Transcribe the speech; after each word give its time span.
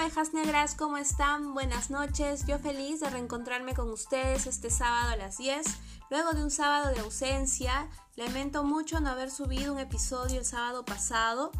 abejas 0.00 0.32
negras, 0.32 0.74
¿cómo 0.76 0.96
están? 0.96 1.52
Buenas 1.52 1.90
noches. 1.90 2.46
Yo 2.46 2.58
feliz 2.58 3.00
de 3.00 3.10
reencontrarme 3.10 3.74
con 3.74 3.90
ustedes 3.90 4.46
este 4.46 4.70
sábado 4.70 5.10
a 5.10 5.16
las 5.16 5.36
10. 5.36 5.66
Luego 6.08 6.32
de 6.32 6.42
un 6.42 6.50
sábado 6.50 6.88
de 6.94 7.00
ausencia, 7.00 7.86
lamento 8.16 8.64
mucho 8.64 8.98
no 9.00 9.10
haber 9.10 9.30
subido 9.30 9.74
un 9.74 9.78
episodio 9.78 10.38
el 10.38 10.46
sábado 10.46 10.86
pasado. 10.86 11.52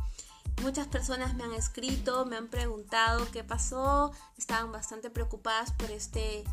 Muchas 0.62 0.89
personas 0.89 1.34
me 1.34 1.45
han 1.45 1.53
escrito, 1.53 2.25
me 2.25 2.36
han 2.36 2.48
preguntado 2.48 3.30
qué 3.30 3.45
pasó, 3.45 4.11
estaban 4.39 4.72
bastante 4.72 5.11
preocupadas 5.11 5.72
por 5.72 5.91
este, 5.91 6.45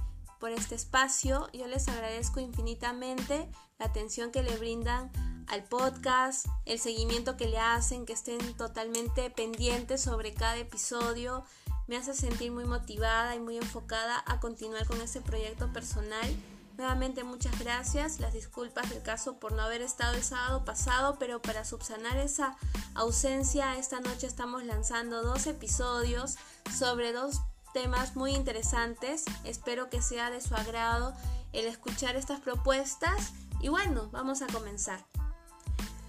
por 0.41 0.51
este 0.51 0.75
espacio. 0.75 1.47
Yo 1.53 1.67
les 1.67 1.87
agradezco 1.87 2.41
infinitamente 2.41 3.49
la 3.79 3.85
atención 3.85 4.31
que 4.31 4.43
le 4.43 4.57
brindan 4.57 5.09
al 5.47 5.63
podcast, 5.63 6.47
el 6.65 6.79
seguimiento 6.79 7.37
que 7.37 7.47
le 7.47 7.59
hacen, 7.59 8.05
que 8.05 8.11
estén 8.11 8.39
totalmente 8.57 9.29
pendientes 9.29 10.01
sobre 10.01 10.33
cada 10.33 10.57
episodio. 10.57 11.45
Me 11.87 11.95
hace 11.95 12.13
sentir 12.13 12.51
muy 12.51 12.65
motivada 12.65 13.33
y 13.35 13.39
muy 13.39 13.57
enfocada 13.57 14.21
a 14.25 14.39
continuar 14.39 14.85
con 14.85 15.01
este 15.01 15.21
proyecto 15.21 15.71
personal. 15.71 16.29
Nuevamente 16.77 17.23
muchas 17.23 17.57
gracias, 17.57 18.19
las 18.19 18.33
disculpas 18.33 18.89
del 18.89 19.01
caso 19.01 19.39
por 19.39 19.53
no 19.53 19.63
haber 19.63 19.81
estado 19.81 20.13
el 20.13 20.21
sábado 20.21 20.63
pasado, 20.63 21.17
pero 21.17 21.41
para 21.41 21.65
subsanar 21.65 22.17
esa 22.17 22.55
ausencia, 22.93 23.77
esta 23.77 23.99
noche 23.99 24.27
estamos 24.27 24.63
lanzando 24.63 25.23
dos 25.23 25.47
episodios 25.47 26.35
sobre 26.77 27.13
dos 27.13 27.41
temas 27.73 28.15
muy 28.15 28.35
interesantes. 28.35 29.23
Espero 29.43 29.89
que 29.89 30.01
sea 30.01 30.29
de 30.29 30.41
su 30.41 30.55
agrado 30.55 31.15
el 31.53 31.65
escuchar 31.65 32.15
estas 32.15 32.41
propuestas 32.41 33.31
y 33.61 33.69
bueno, 33.69 34.09
vamos 34.11 34.41
a 34.41 34.47
comenzar. 34.47 35.03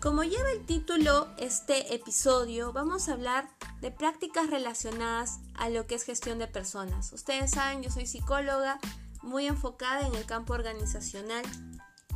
Como 0.00 0.22
lleva 0.22 0.52
el 0.52 0.64
título 0.64 1.26
este 1.38 1.92
episodio, 1.92 2.72
vamos 2.72 3.08
a 3.08 3.14
hablar 3.14 3.48
de 3.80 3.90
prácticas 3.90 4.48
relacionadas 4.48 5.40
a 5.56 5.70
lo 5.70 5.88
que 5.88 5.96
es 5.96 6.04
gestión 6.04 6.38
de 6.38 6.46
personas. 6.46 7.12
Ustedes 7.12 7.50
saben, 7.50 7.82
yo 7.82 7.90
soy 7.90 8.06
psicóloga 8.06 8.78
muy 9.22 9.46
enfocada 9.46 10.06
en 10.06 10.14
el 10.14 10.24
campo 10.24 10.52
organizacional 10.52 11.44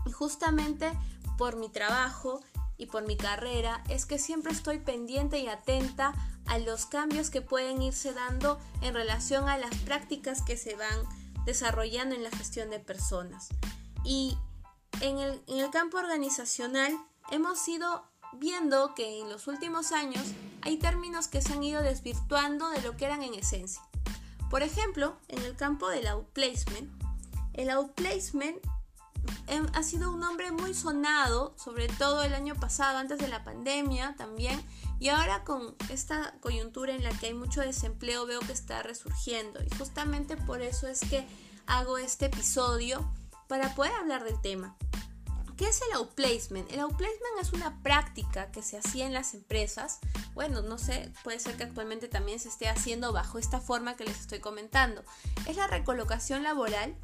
y 0.06 0.12
justamente 0.12 0.92
por 1.36 1.56
mi 1.56 1.70
trabajo 1.70 2.40
y 2.78 2.86
por 2.86 3.04
mi 3.04 3.16
carrera 3.16 3.82
es 3.88 4.06
que 4.06 4.20
siempre 4.20 4.52
estoy 4.52 4.78
pendiente 4.78 5.40
y 5.40 5.48
atenta 5.48 6.14
a 6.46 6.58
los 6.58 6.86
cambios 6.86 7.30
que 7.30 7.42
pueden 7.42 7.82
irse 7.82 8.12
dando 8.12 8.60
en 8.80 8.94
relación 8.94 9.48
a 9.48 9.58
las 9.58 9.74
prácticas 9.78 10.42
que 10.42 10.56
se 10.56 10.76
van 10.76 11.00
desarrollando 11.46 12.14
en 12.14 12.22
la 12.22 12.30
gestión 12.30 12.70
de 12.70 12.78
personas. 12.78 13.48
Y 14.04 14.38
en 15.00 15.18
el, 15.18 15.42
en 15.48 15.58
el 15.58 15.70
campo 15.70 15.98
organizacional 15.98 16.96
hemos 17.30 17.66
ido 17.68 18.04
viendo 18.32 18.94
que 18.94 19.20
en 19.20 19.28
los 19.28 19.46
últimos 19.46 19.92
años 19.92 20.24
hay 20.62 20.78
términos 20.78 21.28
que 21.28 21.42
se 21.42 21.52
han 21.52 21.62
ido 21.62 21.82
desvirtuando 21.82 22.70
de 22.70 22.82
lo 22.82 22.96
que 22.96 23.04
eran 23.04 23.22
en 23.22 23.34
esencia. 23.34 23.82
Por 24.50 24.62
ejemplo, 24.62 25.16
en 25.28 25.42
el 25.42 25.56
campo 25.56 25.88
del 25.88 26.06
outplacement, 26.06 26.90
el 27.54 27.70
outplacement 27.70 28.58
em, 29.46 29.66
ha 29.74 29.82
sido 29.82 30.12
un 30.12 30.20
nombre 30.20 30.52
muy 30.52 30.74
sonado, 30.74 31.54
sobre 31.56 31.88
todo 31.88 32.22
el 32.22 32.34
año 32.34 32.54
pasado, 32.54 32.98
antes 32.98 33.18
de 33.18 33.28
la 33.28 33.44
pandemia 33.44 34.14
también, 34.16 34.62
y 34.98 35.08
ahora 35.08 35.44
con 35.44 35.74
esta 35.88 36.34
coyuntura 36.40 36.94
en 36.94 37.02
la 37.02 37.10
que 37.10 37.26
hay 37.26 37.34
mucho 37.34 37.60
desempleo 37.60 38.26
veo 38.26 38.40
que 38.40 38.52
está 38.52 38.82
resurgiendo. 38.82 39.60
Y 39.64 39.74
justamente 39.76 40.36
por 40.36 40.62
eso 40.62 40.86
es 40.86 41.00
que 41.00 41.26
hago 41.66 41.98
este 41.98 42.26
episodio 42.26 43.10
para 43.48 43.74
poder 43.74 43.92
hablar 43.94 44.24
del 44.24 44.40
tema. 44.40 44.76
¿Qué 45.56 45.68
es 45.68 45.80
el 45.82 45.92
outplacement? 45.96 46.70
El 46.72 46.80
outplacement 46.80 47.40
es 47.40 47.52
una 47.52 47.82
práctica 47.82 48.50
que 48.50 48.62
se 48.62 48.78
hacía 48.78 49.06
en 49.06 49.12
las 49.12 49.34
empresas. 49.34 49.98
Bueno, 50.34 50.62
no 50.62 50.78
sé, 50.78 51.12
puede 51.24 51.38
ser 51.38 51.56
que 51.56 51.64
actualmente 51.64 52.08
también 52.08 52.40
se 52.40 52.48
esté 52.48 52.68
haciendo 52.68 53.12
bajo 53.12 53.38
esta 53.38 53.60
forma 53.60 53.96
que 53.96 54.04
les 54.04 54.18
estoy 54.20 54.40
comentando. 54.40 55.04
Es 55.46 55.56
la 55.56 55.66
recolocación 55.66 56.42
laboral 56.42 56.96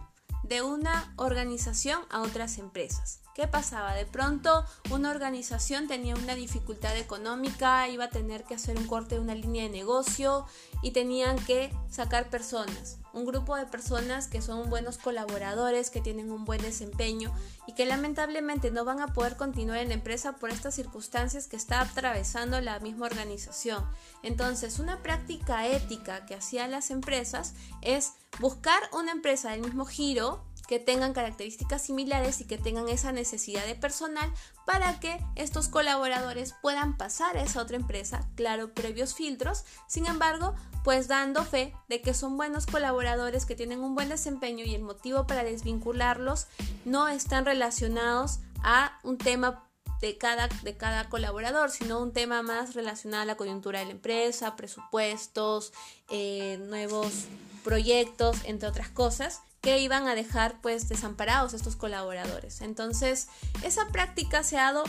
de 0.43 0.63
una 0.63 1.13
organización 1.17 2.01
a 2.11 2.23
otras 2.23 2.59
empresas. 2.59 3.21
¿Qué 3.39 3.47
pasaba? 3.47 3.95
De 3.95 4.05
pronto 4.05 4.65
una 4.91 5.13
organización 5.13 5.87
tenía 5.87 6.17
una 6.17 6.35
dificultad 6.35 6.97
económica, 6.97 7.89
iba 7.89 8.07
a 8.07 8.11
tener 8.11 8.43
que 8.43 8.57
hacer 8.57 8.77
un 8.77 8.89
corte 8.89 9.15
de 9.15 9.21
una 9.21 9.37
línea 9.37 9.63
de 9.63 9.69
negocio 9.69 10.45
y 10.83 10.91
tenían 10.91 11.39
que 11.45 11.73
sacar 11.89 12.31
personas. 12.31 12.99
Un 13.13 13.25
grupo 13.25 13.55
de 13.55 13.67
personas 13.67 14.27
que 14.27 14.43
son 14.43 14.69
buenos 14.71 14.99
colaboradores, 14.99 15.91
que 15.91 16.01
tienen 16.01 16.33
un 16.33 16.45
buen 16.47 16.61
desempeño 16.63 17.33
y 17.69 17.75
que 17.75 17.87
lamentablemente 17.87 18.73
no 18.73 18.85
van 18.85 19.01
a 19.01 19.13
poder 19.13 19.37
continuar 19.37 19.79
en 19.79 19.91
la 19.91 19.95
empresa 19.95 20.33
por 20.33 20.51
estas 20.51 20.75
circunstancias 20.75 21.47
que 21.47 21.55
está 21.55 21.81
atravesando 21.81 22.61
la 22.61 22.81
misma 22.81 23.07
organización. 23.07 23.89
Entonces, 24.25 24.81
una 24.81 25.01
práctica 25.01 25.65
ética 25.69 26.27
que 26.27 26.35
hacían 26.35 26.73
las 26.73 26.91
empresas 26.91 27.55
es 27.83 28.15
buscar 28.41 28.83
una 28.93 29.13
empresa 29.13 29.53
del 29.53 29.61
mismo 29.61 29.85
giro 29.85 30.45
que 30.69 30.79
tengan 30.79 31.15
características 31.15 31.81
similares 31.81 32.43
y 32.43 32.45
que 32.45 32.59
tengan 32.59 32.89
esa 32.91 33.11
necesidad 33.11 33.65
de 33.67 33.75
personal 33.75 34.31
para 34.67 35.01
que 35.01 35.19
estos 35.35 35.69
colaboradores 35.69 36.55
puedan 36.61 36.99
pasar 36.99 37.39
a 37.39 37.43
esa 37.43 37.63
otra 37.63 37.77
empresa, 37.77 38.29
claro, 38.37 38.75
previos 38.75 39.15
filtros, 39.15 39.65
sin 39.89 40.05
embargo, 40.07 40.55
pues 40.85 41.09
dando 41.09 41.43
fe 41.43 41.75
de 41.89 42.03
que 42.03 42.13
son 42.13 42.37
buenos 42.37 42.67
colaboradores 42.67 43.47
que 43.47 43.57
tienen 43.57 43.81
un 43.81 43.95
buen 43.95 44.11
desempeño 44.11 44.65
y 44.67 44.75
el 44.75 44.83
motivo 44.83 45.27
para 45.27 45.43
desvincularlos 45.43 46.47
no 46.85 47.09
están 47.09 47.47
relacionados 47.47 48.41
a 48.63 48.99
un 49.05 49.17
tema 49.17 49.65
de 50.03 50.19
cada, 50.19 50.49
de 50.63 50.77
cada 50.77 51.09
colaborador, 51.09 51.71
sino 51.71 51.99
un 51.99 52.13
tema 52.13 52.43
más 52.43 52.75
relacionado 52.75 53.23
a 53.23 53.27
la 53.27 53.37
coyuntura 53.39 53.79
de 53.79 53.87
la 53.87 53.93
empresa, 53.93 54.55
presupuestos, 54.55 55.73
eh, 56.11 56.59
nuevos 56.69 57.25
proyectos, 57.65 58.37
entre 58.45 58.69
otras 58.69 58.91
cosas 58.91 59.41
que 59.61 59.79
iban 59.81 60.07
a 60.09 60.15
dejar 60.15 60.61
pues 60.61 60.89
desamparados 60.89 61.55
estos 61.55 61.77
colaboradores. 61.77 62.61
Entonces, 62.61 63.29
esa 63.63 63.89
práctica 63.89 64.43
se 64.43 64.59
ha 64.59 64.73
dado 64.73 64.85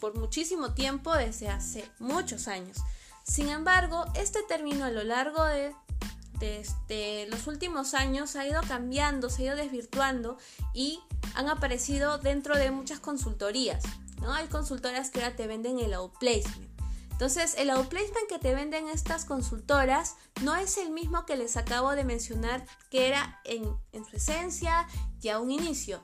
por 0.00 0.18
muchísimo 0.18 0.74
tiempo, 0.74 1.14
desde 1.14 1.48
hace 1.48 1.88
muchos 1.98 2.48
años. 2.48 2.78
Sin 3.24 3.48
embargo, 3.48 4.04
este 4.14 4.42
término 4.42 4.84
a 4.84 4.90
lo 4.90 5.04
largo 5.04 5.44
de, 5.44 5.74
este, 6.40 7.26
los 7.28 7.46
últimos 7.46 7.94
años 7.94 8.34
ha 8.34 8.46
ido 8.46 8.60
cambiando, 8.66 9.30
se 9.30 9.42
ha 9.42 9.46
ido 9.46 9.56
desvirtuando 9.56 10.38
y 10.74 10.98
han 11.34 11.48
aparecido 11.48 12.18
dentro 12.18 12.56
de 12.56 12.72
muchas 12.72 12.98
consultorías. 12.98 13.84
¿no? 14.20 14.32
Hay 14.32 14.48
consultoras 14.48 15.10
que 15.10 15.22
ahora 15.22 15.36
te 15.36 15.46
venden 15.46 15.78
el 15.78 15.94
outplacement 15.94 16.71
entonces, 17.22 17.54
el 17.56 17.70
outplacement 17.70 18.26
que 18.28 18.40
te 18.40 18.52
venden 18.52 18.88
estas 18.88 19.24
consultoras 19.24 20.16
no 20.40 20.56
es 20.56 20.76
el 20.76 20.90
mismo 20.90 21.24
que 21.24 21.36
les 21.36 21.56
acabo 21.56 21.92
de 21.92 22.02
mencionar 22.02 22.66
que 22.90 23.06
era 23.06 23.40
en, 23.44 23.62
su 23.92 24.16
esencia 24.16 24.88
y 25.20 25.28
un 25.30 25.52
inicio. 25.52 26.02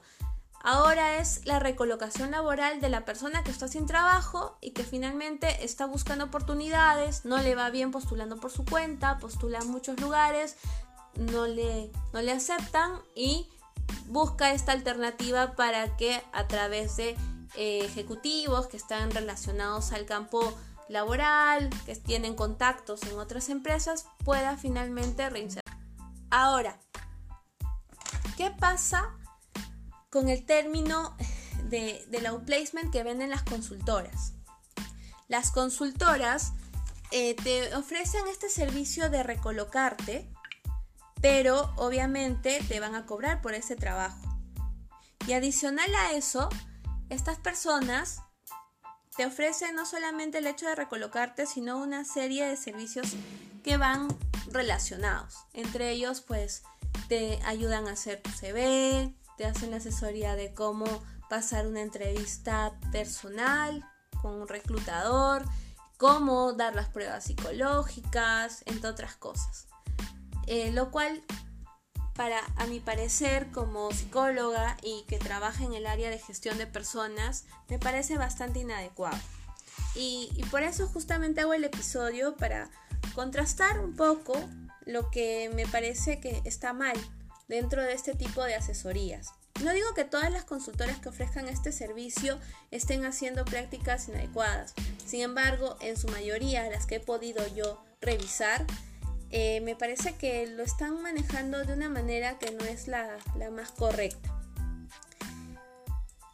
Ahora 0.63 1.19
es 1.19 1.45
la 1.45 1.59
recolocación 1.59 2.31
laboral 2.31 2.81
de 2.81 2.89
la 2.89 3.05
persona 3.05 3.43
que 3.43 3.51
está 3.51 3.67
sin 3.67 3.87
trabajo 3.87 4.59
y 4.61 4.71
que 4.71 4.85
finalmente 4.85 5.65
está 5.65 5.87
buscando 5.87 6.27
oportunidades, 6.27 7.25
no 7.25 7.39
le 7.39 7.57
va 7.57 7.69
bien 7.71 7.91
postulando 7.91 8.37
por 8.37 8.53
su 8.53 8.65
cuenta, 8.65 9.19
postula 9.19 9.59
en 9.59 9.73
muchos 9.73 10.01
lugares, 10.01 10.55
no 11.17 11.49
le, 11.49 11.91
no 12.13 12.23
le 12.23 12.31
aceptan 12.31 13.03
y 13.17 13.49
busca 14.07 14.53
esta 14.53 14.71
alternativa 14.71 15.57
para 15.57 15.97
que 15.97 16.23
a 16.33 16.47
través 16.47 16.97
de 16.97 17.17
eh, 17.57 17.81
ejecutivos 17.85 18.69
que 18.69 18.77
están 18.77 19.11
relacionados 19.11 19.91
al 19.91 20.07
campo 20.07 20.57
laboral, 20.89 21.71
que 21.87 21.95
tienen 21.97 22.35
contactos 22.35 23.03
en 23.05 23.19
otras 23.19 23.49
empresas, 23.49 24.07
pueda 24.25 24.57
finalmente 24.57 25.29
reinsertar. 25.29 25.79
Ahora, 26.31 26.79
¿qué 28.37 28.51
pasa 28.51 29.15
con 30.11 30.29
el 30.29 30.45
término 30.45 31.17
de, 31.65 32.05
del 32.09 32.27
outplacement 32.27 32.93
que 32.93 33.03
venden 33.03 33.31
las 33.31 33.43
consultoras? 33.43 34.35
Las 35.29 35.51
consultoras 35.51 36.53
eh, 37.11 37.35
te 37.35 37.75
ofrecen 37.75 38.27
este 38.29 38.49
servicio 38.49 39.11
de 39.11 39.23
recolocarte, 39.23 40.31
pero 41.21 41.73
obviamente 41.77 42.61
te 42.69 42.81
van 42.81 42.95
a 42.95 43.07
cobrar 43.07 43.41
por 43.43 43.55
ese 43.55 43.77
trabajo. 43.77 44.21
Y 45.27 45.33
adicional 45.33 45.95
a 45.95 46.13
eso, 46.13 46.49
estas 47.11 47.39
personas 47.39 48.23
te 49.19 49.27
ofrece 49.27 49.73
no 49.73 49.85
solamente 49.85 50.39
el 50.39 50.47
hecho 50.47 50.67
de 50.67 50.77
recolocarte, 50.77 51.45
sino 51.45 51.79
una 51.79 52.05
serie 52.05 52.47
de 52.47 52.57
servicios 52.57 53.15
que 53.65 53.77
van 53.77 54.07
relacionados. 54.47 55.35
Entre 55.55 55.91
ellos, 55.91 56.21
pues, 56.21 56.63
te 57.09 57.41
ayudan 57.45 57.89
a 57.89 57.93
hacer 57.95 58.23
tu 58.23 58.31
CV, 58.31 59.13
te 59.37 59.45
hacen 59.45 59.73
la 59.73 59.79
asesoría 59.79 60.37
de 60.37 60.55
cómo 60.55 60.85
pasar 61.29 61.67
una 61.67 61.81
entrevista 61.81 62.79
personal 62.93 63.85
con 64.23 64.35
un 64.35 64.47
reclutador, 64.47 65.45
cómo 65.97 66.53
dar 66.53 66.77
las 66.77 66.89
pruebas 66.89 67.25
psicológicas, 67.25 68.63
entre 68.67 68.89
otras 68.89 69.17
cosas. 69.17 69.67
Eh, 70.47 70.71
lo 70.71 70.93
cual, 70.93 71.25
para 72.19 72.41
a 72.57 72.67
mi 72.67 72.81
parecer, 72.81 73.47
como 73.53 73.93
psicóloga 73.93 74.77
y 74.83 75.05
que 75.07 75.19
trabaja 75.19 75.63
en 75.63 75.73
el 75.73 75.87
área 75.87 76.11
de 76.11 76.19
gestión 76.19 76.59
de 76.59 76.67
personas, 76.67 77.45
me 77.69 77.79
parece 77.79 78.19
bastante 78.19 78.59
inadecuado. 78.59 79.17
Y, 79.95 80.29
por 80.51 80.65
eso 80.65 80.89
justamente 80.89 81.43
hago 81.43 81.55
el 81.55 81.63
episodio 81.63 82.37
para 82.37 82.71
contrastar 83.15 83.79
un 83.79 83.95
poco 83.95 84.35
lo 84.85 85.13
que 85.13 85.49
me 85.55 85.65
parece 85.69 86.19
que 86.19 86.43
está 86.45 86.73
mal 86.73 86.97
dentro 87.47 87.85
de 87.85 87.93
este 87.93 88.15
tipo 88.15 88.43
de 88.43 88.57
asesorías. 88.57 89.29
No 89.63 89.73
digo 89.73 89.95
que 89.95 90.05
todas 90.05 90.33
las 90.33 90.45
consultoras 90.45 90.99
que 90.99 91.11
ofrezcan 91.11 91.47
este 91.47 91.71
servicio 91.71 92.41
estén 92.73 93.05
haciendo 93.05 93.45
prácticas 93.45 94.09
inadecuadas. 94.09 94.75
Sin 95.07 95.21
embargo, 95.21 95.77
en 95.81 95.97
su 95.97 96.09
mayoría, 96.09 96.69
las 96.69 96.85
que 96.85 96.97
he 96.97 97.01
podido 97.01 97.47
yo 97.55 97.81
revisar, 98.01 98.67
eh, 99.31 99.61
me 99.61 99.77
parece 99.77 100.15
que 100.17 100.47
lo 100.47 100.63
están 100.63 101.03
manejando 101.03 101.65
de 101.65 101.75
una 101.75 101.89
manera 101.89 102.39
que 102.39 102.51
no 102.51 102.65
es 102.65 102.89
la, 102.89 103.19
más 103.53 103.73
correcta. 103.73 104.35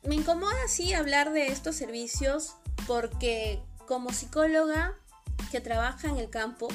Me 0.03 0.15
incomoda 0.15 0.55
así 0.65 0.93
hablar 0.93 1.33
de 1.33 1.49
estos 1.49 1.77
servicios 1.77 2.57
porque 2.87 3.61
como 3.87 4.13
psicóloga 4.13 4.95
que 5.51 5.61
trabaja 5.61 6.09
en 6.09 6.19
el 6.19 6.31
campo, 6.31 6.69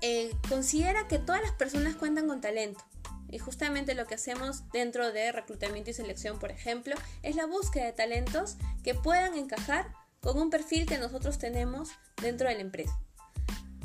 eh, 0.00 0.30
considera 0.48 1.08
que 1.08 1.18
todas 1.18 1.42
las 1.42 1.52
personas 1.52 1.96
cuentan 1.96 2.26
con 2.26 2.40
talento. 2.40 2.82
Y 3.30 3.38
justamente 3.38 3.94
lo 3.94 4.06
que 4.06 4.14
hacemos 4.14 4.62
dentro 4.72 5.12
de 5.12 5.32
reclutamiento 5.32 5.90
y 5.90 5.94
selección, 5.94 6.38
por 6.38 6.50
ejemplo, 6.50 6.96
es 7.22 7.36
la 7.36 7.46
búsqueda 7.46 7.84
de 7.84 7.92
talentos 7.92 8.56
que 8.82 8.94
puedan 8.94 9.36
encajar 9.36 9.92
con 10.20 10.38
un 10.38 10.50
perfil 10.50 10.86
que 10.86 10.98
nosotros 10.98 11.38
tenemos 11.38 11.90
dentro 12.22 12.48
de 12.48 12.54
la 12.54 12.60
empresa. 12.62 12.98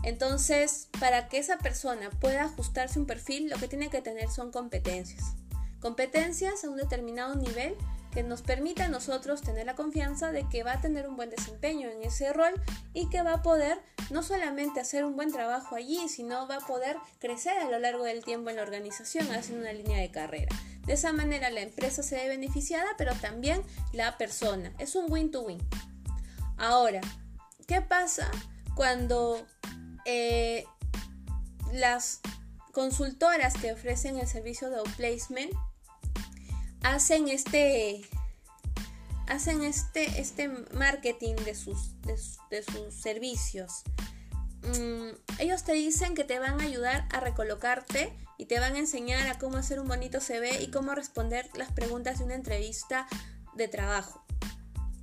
Entonces, 0.04 0.90
para 1.00 1.30
que 1.30 1.38
esa 1.38 1.58
persona 1.58 2.10
pueda 2.10 2.44
ajustarse 2.44 3.00
un 3.00 3.06
perfil, 3.06 3.50
lo 3.50 3.58
que 3.58 3.68
tiene 3.68 3.90
que 3.90 4.02
tener 4.02 4.30
son 4.30 4.52
competencias. 4.52 5.24
Competencias 5.80 6.64
a 6.64 6.70
un 6.70 6.78
determinado 6.78 7.36
nivel 7.36 7.76
que 8.14 8.24
nos 8.24 8.42
permita 8.42 8.86
a 8.86 8.90
nosotros 8.90 9.42
tener 9.42 9.66
la 9.66 9.76
confianza 9.76 10.32
de 10.32 10.48
que 10.48 10.64
va 10.64 10.74
a 10.74 10.82
tener 10.82 11.08
un 11.08 11.16
buen 11.16 11.30
desempeño 11.30 11.90
en 11.90 12.04
ese 12.04 12.32
rol 12.32 12.54
y 12.94 13.10
que 13.10 13.24
va 13.24 13.34
a 13.34 13.42
poder 13.42 13.82
no 14.12 14.22
solamente 14.22 14.80
hacer 14.80 15.04
un 15.04 15.16
buen 15.16 15.32
trabajo 15.32 15.76
allí, 15.76 16.08
sino 16.10 16.48
va 16.48 16.58
a 16.58 16.68
poder 16.68 16.98
crecer 17.20 17.58
a 17.58 17.70
lo 17.70 17.80
largo 17.80 18.04
del 18.04 18.24
tiempo 18.24 18.50
en 18.50 18.58
la 18.58 18.62
organización 18.62 19.32
haciendo 19.32 19.62
una 19.62 19.74
línea 19.74 19.98
de 20.00 20.12
carrera. 20.12 20.56
De 20.86 20.94
esa 20.94 21.12
manera 21.12 21.50
la 21.50 21.62
empresa 21.62 22.04
se 22.04 22.16
ve 22.16 22.28
beneficiada, 22.28 22.88
pero 22.98 23.16
también 23.16 23.64
la 23.94 24.18
persona. 24.18 24.74
Es 24.78 24.96
un 24.96 25.12
win-to-win. 25.12 25.60
Ahora, 26.58 27.02
¿qué 27.68 27.82
pasa 27.82 28.30
cuando 28.76 29.44
eh, 30.06 30.66
las 31.72 32.22
consultoras 32.72 33.54
que 33.56 33.74
ofrecen 33.74 34.18
el 34.18 34.28
servicio 34.28 34.70
de 34.70 34.78
outplacement 34.78 35.52
hacen 36.82 37.30
este 37.30 38.02
hacen 39.28 39.62
este, 39.64 40.20
este 40.20 40.50
marketing 40.74 41.36
de 41.46 41.56
sus, 41.56 42.00
de, 42.02 42.18
sus 42.18 42.94
servicios. 42.94 43.84
Mm, 44.64 45.10
ellos 45.40 45.64
te 45.64 45.74
dicen 45.74 46.14
que 46.14 46.24
te 46.24 46.40
van 46.40 46.60
a 46.62 46.66
ayudar 46.66 47.08
a 47.12 47.20
recolocarte 47.20 48.14
y 48.38 48.46
te 48.46 48.60
van 48.60 48.76
a 48.76 48.80
enseñar 48.80 49.28
a 49.28 49.38
cómo 49.38 49.58
hacer 49.58 49.80
un 49.80 49.88
bonito 49.88 50.20
CV 50.20 50.62
y 50.62 50.72
cómo 50.72 50.94
responder 50.96 51.50
las 51.56 51.72
preguntas 51.72 52.20
de 52.20 52.26
una 52.26 52.36
entrevista 52.36 53.08
de 53.56 53.68
trabajo. 53.68 54.24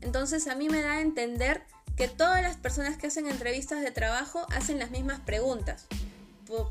Entonces 0.00 0.48
a 0.48 0.54
mí 0.54 0.68
me 0.68 0.82
da 0.82 0.92
a 0.92 1.00
entender 1.00 1.62
que 2.00 2.08
todas 2.08 2.42
las 2.42 2.56
personas 2.56 2.96
que 2.96 3.08
hacen 3.08 3.26
entrevistas 3.26 3.82
de 3.82 3.90
trabajo 3.90 4.46
hacen 4.56 4.78
las 4.78 4.90
mismas 4.90 5.20
preguntas. 5.20 5.84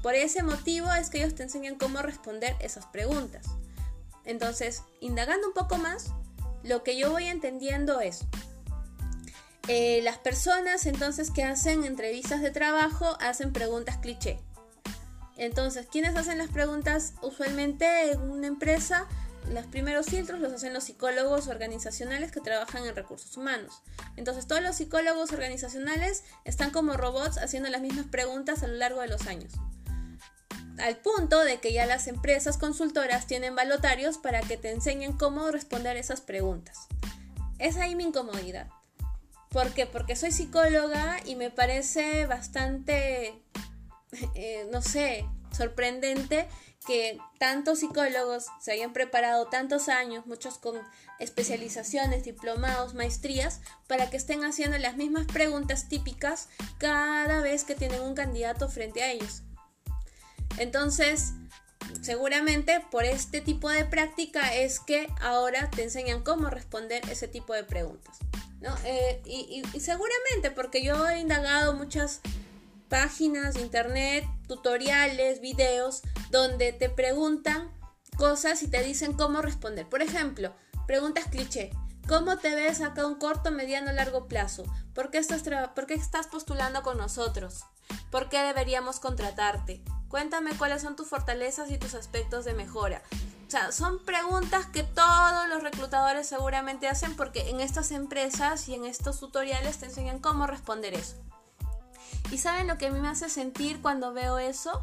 por 0.01 0.15
ese 0.15 0.41
motivo 0.41 0.91
es 0.91 1.11
que 1.11 1.19
ellos 1.19 1.35
te 1.35 1.43
enseñan 1.43 1.75
cómo 1.75 2.01
responder 2.01 2.55
esas 2.61 2.87
preguntas. 2.87 3.45
Entonces, 4.25 4.81
indagando 5.01 5.49
un 5.49 5.53
poco 5.53 5.77
más, 5.77 6.13
lo 6.63 6.81
que 6.81 6.97
yo 6.97 7.11
voy 7.11 7.25
entendiendo 7.25 8.01
es, 8.01 8.21
eh, 9.67 10.01
las 10.01 10.17
personas 10.17 10.87
entonces 10.87 11.29
que 11.29 11.43
hacen 11.43 11.83
entrevistas 11.83 12.41
de 12.41 12.49
trabajo 12.49 13.15
hacen 13.21 13.53
preguntas 13.53 13.97
cliché. 13.97 14.39
Entonces, 15.37 15.85
¿quiénes 15.91 16.15
hacen 16.15 16.39
las 16.39 16.49
preguntas? 16.49 17.13
Usualmente 17.21 18.13
en 18.13 18.31
una 18.31 18.47
empresa, 18.47 19.05
los 19.51 19.65
primeros 19.67 20.07
filtros 20.07 20.39
los 20.39 20.53
hacen 20.53 20.73
los 20.73 20.83
psicólogos 20.83 21.47
organizacionales 21.47 22.31
que 22.31 22.41
trabajan 22.41 22.85
en 22.85 22.95
recursos 22.95 23.35
humanos. 23.37 23.81
Entonces, 24.15 24.47
todos 24.47 24.61
los 24.61 24.75
psicólogos 24.75 25.31
organizacionales 25.31 26.23
están 26.45 26.71
como 26.71 26.97
robots 26.97 27.37
haciendo 27.37 27.69
las 27.69 27.81
mismas 27.81 28.07
preguntas 28.07 28.63
a 28.63 28.67
lo 28.67 28.75
largo 28.75 29.01
de 29.01 29.07
los 29.07 29.27
años 29.27 29.53
al 30.79 30.97
punto 30.97 31.43
de 31.43 31.59
que 31.59 31.73
ya 31.73 31.85
las 31.85 32.07
empresas 32.07 32.57
consultoras 32.57 33.27
tienen 33.27 33.55
balotarios 33.55 34.17
para 34.17 34.41
que 34.41 34.57
te 34.57 34.71
enseñen 34.71 35.13
cómo 35.13 35.51
responder 35.51 35.97
esas 35.97 36.21
preguntas. 36.21 36.87
Es 37.57 37.77
ahí 37.77 37.95
mi 37.95 38.05
incomodidad. 38.05 38.67
¿Por 39.49 39.73
qué? 39.73 39.85
Porque 39.85 40.15
soy 40.15 40.31
psicóloga 40.31 41.17
y 41.25 41.35
me 41.35 41.49
parece 41.49 42.25
bastante, 42.27 43.41
eh, 44.35 44.67
no 44.71 44.81
sé, 44.81 45.25
sorprendente 45.51 46.47
que 46.85 47.19
tantos 47.37 47.79
psicólogos 47.79 48.45
se 48.61 48.71
hayan 48.71 48.93
preparado 48.93 49.45
tantos 49.47 49.89
años, 49.89 50.25
muchos 50.25 50.57
con 50.57 50.79
especializaciones, 51.19 52.23
diplomados, 52.23 52.93
maestrías, 52.93 53.61
para 53.87 54.09
que 54.09 54.17
estén 54.17 54.43
haciendo 54.43 54.77
las 54.77 54.95
mismas 54.95 55.27
preguntas 55.27 55.89
típicas 55.89 56.47
cada 56.77 57.41
vez 57.41 57.63
que 57.63 57.75
tienen 57.75 58.01
un 58.01 58.15
candidato 58.15 58.69
frente 58.69 59.03
a 59.03 59.11
ellos. 59.11 59.43
Entonces, 60.57 61.33
seguramente 62.01 62.83
por 62.91 63.05
este 63.05 63.41
tipo 63.41 63.69
de 63.69 63.85
práctica 63.85 64.53
es 64.55 64.79
que 64.79 65.07
ahora 65.21 65.69
te 65.69 65.83
enseñan 65.83 66.23
cómo 66.23 66.49
responder 66.49 67.07
ese 67.09 67.27
tipo 67.27 67.53
de 67.53 67.63
preguntas. 67.63 68.19
¿no? 68.61 68.75
Eh, 68.85 69.21
y, 69.25 69.63
seguramente 69.79 70.51
porque 70.53 70.83
yo 70.83 71.07
he 71.07 71.19
indagado 71.19 71.73
muchas 71.73 72.21
páginas 72.89 73.53
de 73.53 73.61
internet, 73.61 74.25
tutoriales, 74.47 75.39
videos, 75.41 76.01
donde 76.31 76.73
te 76.73 76.89
preguntan 76.89 77.71
cosas 78.17 78.61
y 78.63 78.67
te 78.67 78.83
dicen 78.83 79.13
cómo 79.13 79.41
responder. 79.41 79.87
Por 79.87 80.01
ejemplo, 80.01 80.53
preguntas 80.87 81.25
cliché. 81.29 81.71
¿Cómo 82.07 82.37
te 82.37 82.55
ves 82.55 82.81
acá 82.81 83.03
a 83.03 83.07
un 83.07 83.15
corto, 83.15 83.51
mediano, 83.51 83.91
largo 83.91 84.27
plazo? 84.27 84.63
¿Por 84.95 85.11
qué, 85.11 85.19
estás 85.19 85.43
¿Por 85.75 85.85
qué 85.85 85.93
estás 85.93 86.27
postulando 86.27 86.81
con 86.81 86.97
nosotros? 86.97 87.65
¿Por 88.09 88.29
qué 88.29 88.41
deberíamos 88.41 88.99
contratarte? 88.99 89.83
Cuéntame 90.07 90.55
cuáles 90.57 90.81
son 90.81 90.95
tus 90.95 91.07
fortalezas 91.07 91.69
y 91.69 91.77
tus 91.77 91.93
aspectos 91.93 92.45
de 92.45 92.55
mejora. 92.55 93.03
O 93.47 93.51
sea, 93.51 93.71
son 93.71 94.03
preguntas 94.03 94.65
que 94.65 94.81
todos 94.83 95.47
los 95.49 95.61
reclutadores 95.61 96.27
seguramente 96.27 96.87
hacen 96.87 97.15
porque 97.15 97.49
en 97.49 97.59
estas 97.59 97.91
empresas 97.91 98.67
y 98.67 98.73
en 98.73 98.85
estos 98.85 99.19
tutoriales 99.19 99.77
te 99.77 99.85
enseñan 99.85 100.19
cómo 100.19 100.47
responder 100.47 100.95
eso. 100.95 101.15
¿Y 102.31 102.37
saben 102.37 102.67
lo 102.67 102.77
que 102.77 102.87
a 102.87 102.91
mí 102.91 102.99
me 102.99 103.09
hace 103.09 103.29
sentir 103.29 103.81
cuando 103.81 104.13
veo 104.13 104.37
eso? 104.37 104.81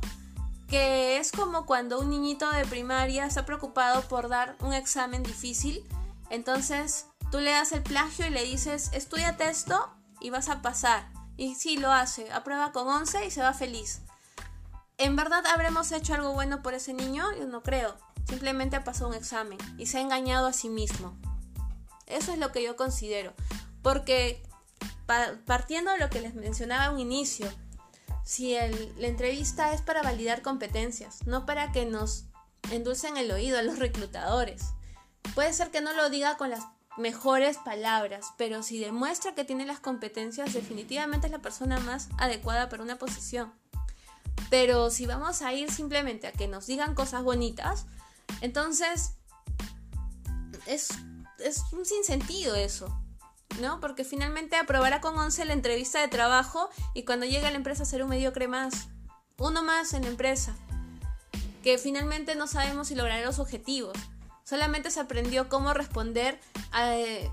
Que 0.69 1.19
es 1.19 1.33
como 1.33 1.67
cuando 1.67 2.01
un 2.01 2.11
niñito 2.11 2.51
de 2.51 2.67
primaria 2.67 3.27
está 3.27 3.47
preocupado 3.47 4.03
por 4.03 4.29
dar 4.29 4.57
un 4.61 4.73
examen 4.73 5.23
difícil. 5.23 5.85
Entonces 6.31 7.07
tú 7.31 7.39
le 7.39 7.53
das 7.53 7.73
el 7.73 7.83
plagio 7.83 8.27
y 8.27 8.31
le 8.31 8.45
dices, 8.45 8.91
estudiate 8.93 9.49
esto 9.49 9.91
y 10.21 10.31
vas 10.31 10.49
a 10.49 10.63
pasar. 10.63 11.09
Y 11.37 11.55
sí, 11.55 11.77
lo 11.77 11.93
hace. 11.93 12.33
Aprueba 12.33 12.73
con 12.73 12.89
11 12.89 13.27
y 13.27 13.31
se 13.31 13.43
va 13.43 13.53
feliz. 13.53 14.01
¿En 14.99 15.15
verdad 15.15 15.45
habremos 15.47 15.93
hecho 15.93 16.15
algo 16.15 16.33
bueno 16.33 16.63
por 16.63 16.75
ese 16.75 16.95
niño? 16.95 17.25
Yo 17.39 17.47
no 17.47 17.63
creo. 17.63 17.97
Simplemente 18.29 18.81
pasado 18.81 19.11
un 19.11 19.15
examen 19.15 19.59
y 19.79 19.87
se 19.87 19.99
ha 19.99 20.01
engañado 20.01 20.47
a 20.47 20.53
sí 20.53 20.69
mismo. 20.69 21.17
Eso 22.07 22.33
es 22.33 22.39
lo 22.39 22.51
que 22.51 22.63
yo 22.63 22.77
considero. 22.77 23.35
Porque 23.83 24.43
partiendo 25.45 25.93
de 25.93 25.99
lo 25.99 26.11
que 26.11 26.21
les 26.21 26.35
mencionaba 26.35 26.87
a 26.87 26.91
un 26.91 26.99
inicio, 26.99 27.49
si 28.25 28.55
la 28.55 29.07
entrevista 29.07 29.73
es 29.73 29.83
para 29.83 30.03
validar 30.03 30.43
competencias, 30.43 31.27
no 31.27 31.47
para 31.47 31.71
que 31.73 31.87
nos 31.87 32.25
endulcen 32.73 33.17
el 33.17 33.31
oído 33.31 33.59
a 33.59 33.63
los 33.63 33.79
reclutadores. 33.79 34.63
Puede 35.35 35.53
ser 35.53 35.71
que 35.71 35.81
no 35.81 35.93
lo 35.93 36.11
diga 36.11 36.37
con 36.37 36.51
las 36.51 36.65
mejores 36.97 37.59
palabras, 37.59 38.27
pero 38.37 38.63
si 38.63 38.79
demuestra 38.79 39.35
que 39.35 39.45
tiene 39.45 39.67
las 39.67 39.81
competencias, 39.81 40.55
definitivamente 40.55 41.27
es 41.27 41.33
la 41.33 41.41
persona 41.41 41.79
más 41.81 42.09
adecuada 42.19 42.69
para 42.69 42.83
una 42.83 42.99
posición. 42.99 43.53
Pero 44.51 44.91
si 44.91 45.07
vamos 45.07 45.43
a 45.43 45.53
ir 45.53 45.71
simplemente 45.71 46.27
a 46.27 46.33
que 46.33 46.49
nos 46.49 46.67
digan 46.67 46.95
cosas 46.95 47.23
bonitas, 47.23 47.87
entonces 48.41 49.15
es, 50.67 50.91
un 51.73 51.85
sinsentido 51.85 52.55
eso. 52.55 53.03
¿No? 53.61 53.81
Porque 53.81 54.05
finalmente 54.05 54.57
aprobará 54.57 55.01
con 55.01 55.17
11 55.19 55.45
la 55.45 55.53
entrevista 55.53 56.01
de 56.01 56.09
trabajo 56.09 56.69
y 56.95 57.05
cuando 57.05 57.27
llegue 57.27 57.47
a 57.47 57.51
la 57.51 57.57
empresa 57.57 57.85
será 57.85 58.05
un 58.05 58.11
mediocre 58.11 58.49
más. 58.49 58.89
Uno 59.39 59.63
más 59.63 59.93
en 59.93 60.03
la 60.03 60.09
empresa. 60.09 60.57
Que 61.63 61.79
finalmente 61.79 62.35
no 62.35 62.47
sabemos 62.47 62.89
si 62.89 62.95
logrará 62.95 63.25
los 63.25 63.39
objetivos. 63.39 63.97
Solamente 64.45 64.91
se 64.91 65.01
aprendió 65.01 65.49
cómo 65.49 65.75
responder 65.75 66.39
a, 66.71 66.93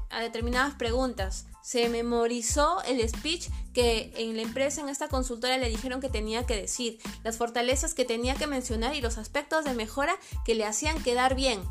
a 0.09 0.19
determinadas 0.19 0.73
preguntas 0.75 1.45
se 1.63 1.87
memorizó 1.87 2.83
el 2.83 3.07
speech 3.07 3.47
que 3.73 4.11
en 4.17 4.35
la 4.35 4.41
empresa, 4.41 4.81
en 4.81 4.89
esta 4.89 5.07
consultora, 5.07 5.57
le 5.57 5.69
dijeron 5.69 6.01
que 6.01 6.09
tenía 6.09 6.45
que 6.45 6.57
decir, 6.57 6.99
las 7.23 7.37
fortalezas 7.37 7.93
que 7.93 8.03
tenía 8.03 8.35
que 8.35 8.47
mencionar 8.47 8.93
y 8.95 9.01
los 9.01 9.17
aspectos 9.17 9.63
de 9.63 9.73
mejora 9.73 10.13
que 10.45 10.55
le 10.55 10.65
hacían 10.65 11.01
quedar 11.01 11.35
bien. 11.35 11.63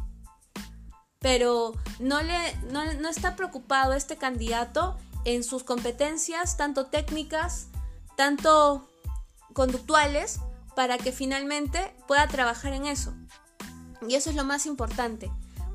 Pero 1.22 1.72
no, 1.98 2.22
le, 2.22 2.56
no, 2.70 2.92
no 2.94 3.08
está 3.08 3.36
preocupado 3.36 3.94
este 3.94 4.16
candidato 4.16 4.98
en 5.24 5.44
sus 5.44 5.64
competencias, 5.64 6.56
tanto 6.56 6.86
técnicas, 6.86 7.68
tanto 8.16 8.88
conductuales, 9.54 10.40
para 10.74 10.98
que 10.98 11.12
finalmente 11.12 11.94
pueda 12.06 12.26
trabajar 12.28 12.72
en 12.72 12.86
eso. 12.86 13.14
Y 14.08 14.14
eso 14.14 14.30
es 14.30 14.36
lo 14.36 14.44
más 14.44 14.66
importante, 14.66 15.30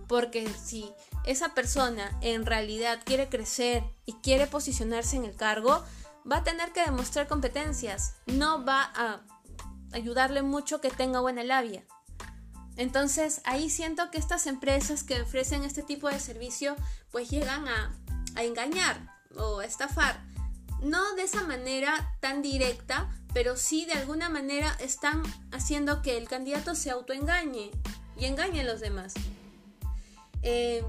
porque 0.07 0.47
si 0.49 0.91
esa 1.25 1.53
persona 1.53 2.17
en 2.21 2.45
realidad 2.45 2.99
quiere 3.05 3.29
crecer 3.29 3.83
y 4.05 4.13
quiere 4.13 4.47
posicionarse 4.47 5.15
en 5.15 5.25
el 5.25 5.35
cargo, 5.35 5.83
va 6.29 6.37
a 6.37 6.43
tener 6.43 6.73
que 6.73 6.83
demostrar 6.83 7.27
competencias, 7.27 8.15
no 8.25 8.65
va 8.65 8.91
a 8.95 9.21
ayudarle 9.93 10.41
mucho 10.41 10.81
que 10.81 10.89
tenga 10.89 11.21
buena 11.21 11.43
labia. 11.43 11.85
Entonces 12.77 13.41
ahí 13.43 13.69
siento 13.69 14.11
que 14.11 14.19
estas 14.19 14.45
empresas 14.45 15.03
que 15.03 15.21
ofrecen 15.21 15.63
este 15.63 15.83
tipo 15.83 16.07
de 16.09 16.19
servicio 16.19 16.75
pues 17.11 17.29
llegan 17.29 17.67
a, 17.67 17.93
engañar 18.39 19.17
o 19.35 19.59
a 19.59 19.65
estafar. 19.65 20.23
No 20.83 21.15
de 21.15 21.23
esa 21.23 21.43
manera 21.43 22.15
tan 22.19 22.43
directa, 22.43 23.09
pero 23.33 23.57
sí 23.57 23.85
de 23.85 23.93
alguna 23.93 24.29
manera 24.29 24.77
están 24.79 25.23
haciendo 25.51 26.03
que 26.03 26.17
el 26.17 26.27
candidato 26.27 26.75
se 26.75 26.91
autoengañe 26.91 27.71
y 28.15 28.25
engañe 28.25 28.61
a 28.61 28.63
los 28.63 28.79
demás. 28.79 29.15
Eh, 30.43 30.83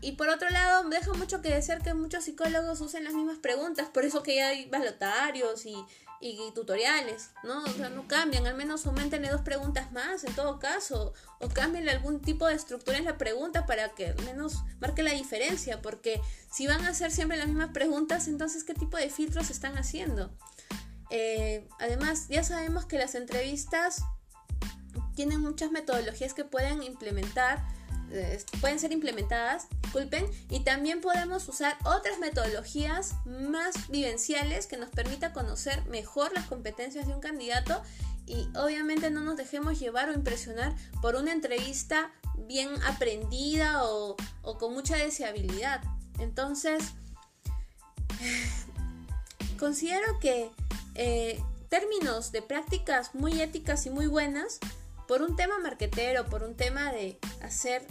y 0.00 0.12
por 0.12 0.28
otro 0.28 0.50
lado, 0.50 0.88
deja 0.88 1.12
mucho 1.14 1.40
que 1.42 1.48
decir 1.48 1.78
que 1.78 1.94
muchos 1.94 2.24
psicólogos 2.24 2.80
usen 2.80 3.04
las 3.04 3.14
mismas 3.14 3.38
preguntas, 3.38 3.88
por 3.88 4.04
eso 4.04 4.22
que 4.22 4.36
ya 4.36 4.48
hay 4.48 4.66
balotarios 4.68 5.66
y, 5.66 5.74
y, 6.20 6.38
tutoriales, 6.54 7.30
¿no? 7.42 7.62
O 7.64 7.68
sea, 7.68 7.88
no 7.88 8.06
cambian, 8.08 8.46
al 8.46 8.54
menos 8.54 8.86
aumentenle 8.86 9.30
dos 9.30 9.42
preguntas 9.42 9.92
más 9.92 10.24
en 10.24 10.34
todo 10.34 10.58
caso, 10.58 11.12
o 11.40 11.48
cámbienle 11.48 11.90
algún 11.90 12.20
tipo 12.20 12.46
de 12.46 12.54
estructura 12.54 12.98
en 12.98 13.04
la 13.04 13.18
pregunta 13.18 13.66
para 13.66 13.90
que 13.90 14.08
al 14.08 14.24
menos 14.24 14.62
marque 14.80 15.02
la 15.02 15.12
diferencia, 15.12 15.82
porque 15.82 16.20
si 16.50 16.66
van 16.66 16.84
a 16.84 16.88
hacer 16.88 17.10
siempre 17.10 17.36
las 17.36 17.48
mismas 17.48 17.70
preguntas, 17.70 18.28
entonces 18.28 18.64
¿qué 18.64 18.74
tipo 18.74 18.96
de 18.96 19.10
filtros 19.10 19.50
están 19.50 19.76
haciendo? 19.76 20.30
Eh, 21.10 21.68
además, 21.78 22.28
ya 22.28 22.42
sabemos 22.42 22.86
que 22.86 22.98
las 22.98 23.14
entrevistas 23.14 24.02
tienen 25.14 25.40
muchas 25.40 25.70
metodologías 25.70 26.34
que 26.34 26.44
pueden 26.44 26.82
implementar, 26.82 27.62
pueden 28.60 28.78
ser 28.78 28.92
implementadas, 28.92 29.66
disculpen, 29.82 30.26
y 30.50 30.60
también 30.60 31.00
podemos 31.00 31.48
usar 31.48 31.76
otras 31.84 32.18
metodologías 32.18 33.14
más 33.24 33.88
vivenciales 33.88 34.66
que 34.66 34.76
nos 34.76 34.90
permita 34.90 35.32
conocer 35.32 35.84
mejor 35.86 36.32
las 36.32 36.46
competencias 36.46 37.06
de 37.06 37.14
un 37.14 37.20
candidato 37.20 37.82
y 38.26 38.48
obviamente 38.56 39.10
no 39.10 39.20
nos 39.20 39.36
dejemos 39.36 39.78
llevar 39.78 40.08
o 40.08 40.12
impresionar 40.12 40.74
por 41.02 41.16
una 41.16 41.32
entrevista 41.32 42.10
bien 42.38 42.70
aprendida 42.84 43.84
o, 43.84 44.16
con 44.58 44.72
mucha 44.72 44.96
deseabilidad. 44.96 45.82
Entonces, 46.18 46.92
considero 49.58 50.18
que 50.20 50.50
eh, 50.94 51.42
términos 51.68 52.32
de 52.32 52.42
prácticas 52.42 53.14
muy 53.14 53.40
éticas 53.40 53.86
y 53.86 53.90
muy 53.90 54.06
buenas 54.06 54.58
por 55.06 55.22
un 55.22 55.36
tema 55.36 55.58
marquetero, 55.58 56.24
por 56.26 56.42
un 56.42 56.56
tema 56.56 56.92
de 56.92 57.18
hacer 57.42 57.86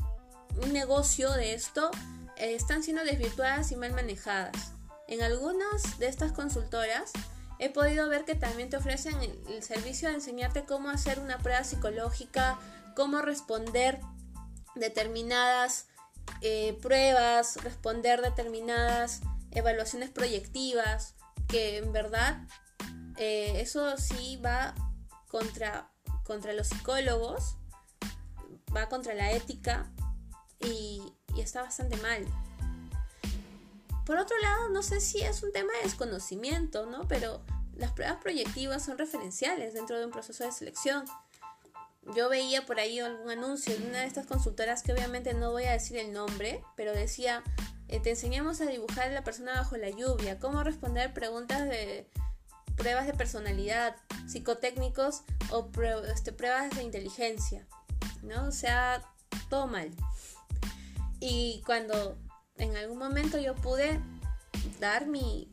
un 0.62 0.74
negocio 0.74 1.32
de 1.32 1.54
esto, 1.54 1.92
eh, 2.38 2.56
están 2.56 2.84
siendo 2.84 3.04
desvirtuadas 3.04 3.72
y 3.72 3.76
mal 3.76 3.94
manejadas. 3.94 4.74
En 5.08 5.22
algunas 5.22 6.00
de 6.00 6.08
estas 6.08 6.32
consultoras 6.32 7.12
he 7.60 7.70
podido 7.70 8.10
ver 8.10 8.26
que 8.26 8.36
también 8.36 8.70
te 8.70 8.78
ofrecen 8.78 9.16
el, 9.22 9.64
servicio 9.64 10.10
de 10.10 10.16
enseñarte 10.16 10.66
cómo 10.66 10.90
hacer 10.90 11.20
una 11.20 11.38
prueba 11.38 11.64
psicológica, 11.64 12.58
cómo 12.96 13.22
responder 13.22 14.00
determinadas 14.76 15.88
eh, 16.42 16.78
pruebas, 16.82 17.58
responder 17.64 18.22
determinadas 18.22 19.22
evaluaciones 19.52 20.10
proyectivas, 20.10 21.16
que 21.48 21.78
en 21.78 21.92
verdad 21.92 22.48
eh, 23.18 23.62
eso 23.62 23.98
sí 23.98 24.38
va 24.44 24.74
contra 25.28 25.90
contra 26.24 26.54
los 26.54 26.68
psicólogos, 26.68 27.58
va 28.76 28.90
contra 28.90 29.14
la 29.14 29.32
ética 29.32 29.92
y, 30.66 31.02
está 31.38 31.62
bastante 31.62 31.98
mal. 31.98 32.26
Por 34.06 34.18
otro 34.18 34.38
lado, 34.40 34.70
no 34.70 34.84
sé 34.84 35.02
si 35.02 35.22
es 35.22 35.44
un 35.44 35.52
tema 35.52 35.72
de 35.74 35.84
desconocimiento, 35.84 36.86
¿no? 36.86 37.08
Pero 37.08 37.42
las 37.76 37.92
pruebas 37.92 38.18
proyectivas 38.22 38.84
son 38.84 38.98
referenciales 38.98 39.74
dentro 39.74 39.98
de 39.98 40.06
un 40.06 40.12
proceso 40.12 40.44
de 40.44 40.52
selección. 40.52 41.06
Yo 42.16 42.30
veía 42.30 42.66
por 42.66 42.80
ahí 42.80 43.00
algún 43.00 43.30
anuncio 43.30 43.78
de 43.78 43.88
una 43.88 44.00
de 44.00 44.06
estas 44.06 44.26
consultoras 44.26 44.84
que 44.84 44.94
obviamente 44.94 45.34
no 45.34 45.52
voy 45.52 45.64
a 45.64 45.72
decir 45.72 45.98
el 45.98 46.12
nombre, 46.12 46.64
pero 46.76 46.92
decía, 46.92 47.44
eh, 47.88 48.00
te 48.00 48.12
enseñamos 48.12 48.60
a 48.62 48.66
dibujar 48.66 49.10
a 49.10 49.14
la 49.14 49.24
persona 49.24 49.54
bajo 49.54 49.78
la 49.78 49.90
lluvia, 49.90 50.38
cómo 50.38 50.64
responder 50.64 51.14
preguntas 51.14 51.68
de, 51.68 52.10
pruebas 52.76 53.06
de 53.06 53.14
personalidad, 53.14 53.96
psicotécnicos 54.28 55.22
o 55.52 55.70
este, 56.14 56.32
pruebas 56.32 56.72
de 56.72 56.84
inteligencia, 56.84 57.68
¿no? 58.22 58.48
O 58.48 58.52
sea, 58.52 59.04
todo 59.50 59.68
mal. 59.68 59.92
Y 61.26 61.62
cuando 61.66 62.18
en 62.58 62.76
algún 62.76 62.98
momento 62.98 63.40
yo 63.40 63.56
pude 63.56 63.98
dar 64.82 65.08
mi, 65.08 65.50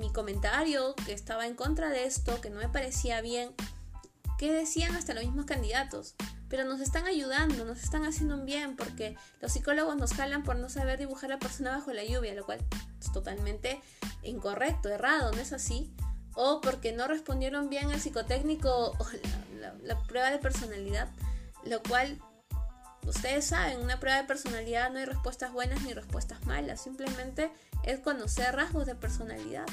mi 0.00 0.12
comentario 0.12 0.96
que 1.06 1.12
estaba 1.12 1.46
en 1.46 1.54
contra 1.54 1.90
de 1.90 2.06
esto, 2.06 2.40
que 2.40 2.50
no 2.50 2.58
me 2.58 2.68
parecía 2.68 3.20
bien, 3.20 3.54
que 4.36 4.52
decían 4.52 4.96
hasta 4.96 5.14
los 5.14 5.22
mismos 5.22 5.46
candidatos? 5.46 6.16
Pero 6.48 6.64
nos 6.64 6.80
están 6.80 7.06
ayudando, 7.06 7.64
nos 7.64 7.84
están 7.84 8.04
haciendo 8.04 8.34
un 8.34 8.46
bien, 8.46 8.74
porque 8.74 9.16
los 9.40 9.52
psicólogos 9.52 9.96
nos 9.96 10.12
jalan 10.12 10.42
por 10.42 10.56
no 10.56 10.68
saber 10.68 10.98
dibujar 10.98 11.30
a 11.30 11.34
la 11.34 11.38
persona 11.38 11.70
bajo 11.70 11.92
la 11.92 12.02
lluvia, 12.02 12.34
lo 12.34 12.44
cual 12.44 12.58
es 13.00 13.12
totalmente 13.12 13.80
incorrecto, 14.24 14.88
errado, 14.88 15.30
¿no 15.30 15.38
es 15.38 15.52
así? 15.52 15.94
o 16.34 16.60
porque 16.60 16.92
no 16.92 17.08
respondieron 17.08 17.70
bien 17.70 17.90
el 17.90 18.00
psicotécnico 18.00 18.90
o 18.98 19.06
la, 19.84 19.98
prueba 20.02 20.30
de 20.30 20.38
personalidad, 20.38 21.08
lo 21.64 21.80
cual 21.82 22.20
ustedes 23.06 23.46
saben, 23.46 23.80
una 23.80 24.00
prueba 24.00 24.18
de 24.18 24.24
personalidad 24.24 24.90
no 24.90 24.98
hay 24.98 25.04
respuestas 25.04 25.52
buenas 25.52 25.82
ni 25.82 25.94
respuestas 25.94 26.44
malas, 26.46 26.80
simplemente 26.80 27.50
es 27.82 28.00
conocer 28.00 28.54
rasgos 28.54 28.86
de 28.86 28.94
personalidad. 28.94 29.66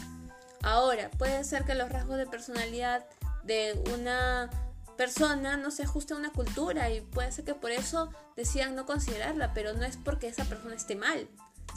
Ahora, 0.62 1.10
puede 1.12 1.44
ser 1.44 1.66
que 1.66 1.75
los 1.75 1.90
rasgos 1.90 2.18
de 2.18 2.25
personalidad 2.25 3.06
de 3.44 3.82
una 3.94 4.50
persona 4.98 5.58
no 5.58 5.72
se 5.72 5.84
ajuste 5.84 6.13
a 6.13 6.18
una 6.18 6.32
cultura 6.32 6.90
y 6.92 7.02
puede 7.02 7.32
ser 7.32 7.44
que 7.44 7.56
por 7.56 7.72
eso 7.72 8.10
decidan 8.36 8.75
no 8.75 8.86
considerarla, 8.86 9.54
pero 9.54 9.74
no 9.74 9.84
es 9.84 9.98
porque 9.98 10.28
esa 10.28 10.46
persona 10.46 10.75
esté 10.75 10.96
mal, 10.96 11.28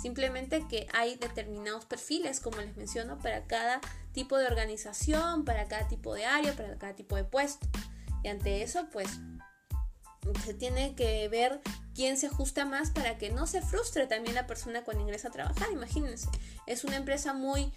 Simplemente 0.00 0.66
que 0.68 0.86
hay 0.92 1.16
determinados 1.16 1.84
perfiles, 1.86 2.40
como 2.40 2.58
les 2.58 2.76
menciono, 2.76 3.18
para 3.18 3.44
cada 3.46 3.80
tipo 4.12 4.36
de 4.36 4.46
organización, 4.46 5.44
para 5.44 5.66
cada 5.68 5.88
tipo 5.88 6.14
de 6.14 6.26
área, 6.26 6.54
para 6.54 6.76
cada 6.76 6.94
tipo 6.94 7.16
de 7.16 7.24
puesto. 7.24 7.66
Y 8.22 8.28
ante 8.28 8.62
eso, 8.62 8.88
pues 8.92 9.08
se 10.44 10.54
tiene 10.54 10.94
que 10.94 11.28
ver 11.28 11.60
quién 11.94 12.16
se 12.16 12.26
ajusta 12.26 12.64
más 12.64 12.90
para 12.90 13.18
que 13.18 13.30
no 13.30 13.46
se 13.46 13.62
frustre 13.62 14.06
también 14.06 14.34
la 14.34 14.46
persona 14.46 14.84
cuando 14.84 15.02
ingresa 15.02 15.28
a 15.28 15.32
trabajar. 15.32 15.68
Imagínense, 15.72 16.28
es 16.66 16.84
una 16.84 16.96
empresa 16.96 17.32
muy, 17.32 17.72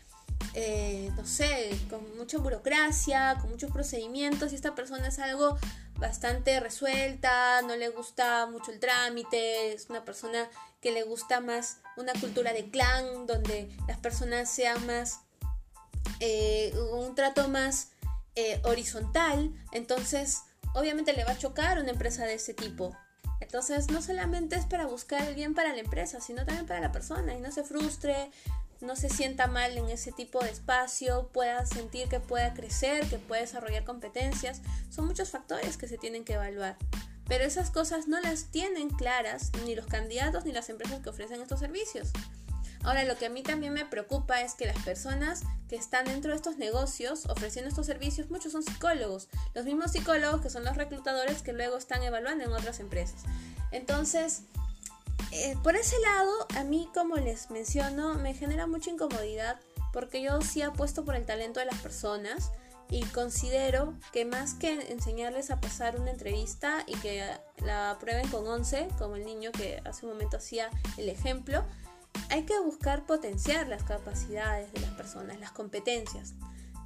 eh, 0.54 1.12
no 1.16 1.26
sé, 1.26 1.70
con 1.90 2.18
mucha 2.18 2.38
burocracia, 2.38 3.38
con 3.40 3.50
muchos 3.50 3.72
procedimientos 3.72 4.52
y 4.52 4.56
esta 4.56 4.76
persona 4.76 5.08
es 5.08 5.20
algo 5.20 5.58
bastante 6.00 6.60
resuelta, 6.60 7.62
no 7.62 7.76
le 7.76 7.90
gusta 7.90 8.46
mucho 8.48 8.72
el 8.72 8.80
trámite, 8.80 9.74
es 9.74 9.90
una 9.90 10.06
persona 10.06 10.50
que 10.82 10.92
le 10.92 11.04
gusta 11.04 11.42
más 11.42 11.80
una 11.98 12.14
cultura 12.14 12.54
de 12.54 12.70
clan, 12.70 13.28
donde 13.28 13.70
las 13.88 14.00
personas 14.00 14.50
sean 14.50 14.86
más, 14.86 15.20
eh, 16.22 16.74
un 16.94 17.16
trato 17.16 17.50
más 17.50 17.90
eh, 18.36 18.62
horizontal, 18.64 19.52
entonces 19.74 20.44
obviamente 20.74 21.14
le 21.14 21.24
va 21.24 21.32
a 21.32 21.38
chocar 21.38 21.80
una 21.80 21.92
empresa 21.92 22.26
de 22.26 22.36
ese 22.36 22.54
tipo. 22.54 22.96
Entonces 23.40 23.90
no 23.90 24.02
solamente 24.02 24.56
es 24.56 24.66
para 24.66 24.86
buscar 24.86 25.24
el 25.28 25.36
bien 25.36 25.54
para 25.54 25.74
la 25.74 25.80
empresa, 25.80 26.20
sino 26.20 26.46
también 26.46 26.66
para 26.66 26.82
la 26.82 26.92
persona 26.92 27.34
y 27.34 27.40
no 27.40 27.52
se 27.52 27.64
frustre, 27.64 28.32
no 28.82 28.96
se 28.96 29.10
sienta 29.10 29.48
mal 29.48 29.78
en 29.78 29.90
ese 29.90 30.12
tipo 30.12 30.40
de 30.40 30.50
espacio, 30.50 31.30
pueda 31.34 31.66
sentir 31.66 32.08
que 32.08 32.20
pueda 32.20 32.54
crecer, 32.54 33.08
que 33.08 33.18
pueda 33.18 33.42
desarrollar 33.42 33.84
competencias. 33.84 34.62
Son 34.90 35.06
muchos 35.06 35.30
factores 35.30 35.78
que 35.78 35.88
se 35.88 35.98
tienen 35.98 36.24
que 36.24 36.34
evaluar. 36.34 36.78
Pero 37.28 37.44
esas 37.44 37.70
cosas 37.70 38.08
no 38.08 38.20
las 38.20 38.46
tienen 38.46 38.90
claras 38.90 39.52
ni 39.66 39.76
los 39.76 39.86
candidatos 39.86 40.46
ni 40.46 40.52
las 40.52 40.70
empresas 40.70 41.02
que 41.02 41.10
ofrecen 41.10 41.42
estos 41.42 41.60
servicios. 41.60 42.10
Ahora, 42.84 43.04
lo 43.04 43.18
que 43.18 43.26
a 43.26 43.30
mí 43.30 43.44
también 43.44 43.74
me 43.74 43.86
preocupa 43.86 44.42
es 44.42 44.54
que 44.54 44.66
las 44.66 44.82
personas 44.84 45.44
que 45.68 45.76
están 45.76 46.06
dentro 46.06 46.32
de 46.32 46.38
estos 46.38 46.58
negocios 46.58 47.26
ofreciendo 47.28 47.70
estos 47.70 47.86
servicios, 47.86 48.30
muchos 48.30 48.52
son 48.52 48.64
psicólogos, 48.64 49.28
los 49.54 49.66
mismos 49.66 49.92
psicólogos 49.92 50.42
que 50.42 50.50
son 50.50 50.64
los 50.64 50.78
reclutadores 50.78 51.42
que 51.42 51.54
luego 51.54 51.78
están 51.78 52.04
evaluando 52.04 52.46
en 52.46 52.54
otras 52.54 52.80
empresas. 52.80 53.24
Entonces, 53.72 54.44
eh, 55.32 55.56
por 55.62 55.76
ese 55.76 55.96
lado, 56.00 56.48
a 56.56 56.64
mí, 56.64 56.90
como 56.94 57.18
les 57.18 57.52
menciono, 57.52 58.16
me 58.16 58.34
genera 58.34 58.66
mucha 58.66 58.90
incomodidad 58.90 59.60
porque 59.94 60.22
yo 60.22 60.42
sí 60.42 60.62
apuesto 60.62 61.04
por 61.04 61.16
el 61.16 61.26
talento 61.26 61.60
de 61.60 61.66
las 61.66 61.80
personas 61.80 62.52
y 62.90 63.04
considero 63.06 63.94
que 64.12 64.26
más 64.26 64.56
que 64.56 64.92
enseñarles 64.92 65.52
a 65.52 65.62
pasar 65.62 66.00
una 66.00 66.10
entrevista 66.10 66.84
y 66.88 66.96
que 66.96 67.24
la 67.64 67.98
prueben 68.00 68.28
con 68.30 68.48
11, 68.48 68.88
como 68.98 69.16
el 69.16 69.26
niño 69.26 69.52
que 69.52 69.82
hace 69.86 70.06
un 70.06 70.14
momento 70.14 70.38
hacía 70.38 70.70
el 70.98 71.10
ejemplo, 71.10 71.64
hay 72.30 72.44
que 72.44 72.60
buscar 72.60 73.06
potenciar 73.06 73.68
las 73.68 73.84
capacidades 73.84 74.72
de 74.74 74.82
las 74.82 74.92
personas, 74.92 75.40
las 75.40 75.52
competencias. 75.52 76.34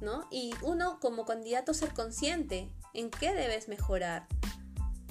¿no? 0.00 0.26
Y 0.30 0.54
uno 0.62 0.98
como 1.00 1.24
candidato 1.24 1.74
ser 1.74 1.92
consciente 1.92 2.70
en 2.92 3.10
qué 3.10 3.32
debes 3.32 3.68
mejorar. 3.68 4.26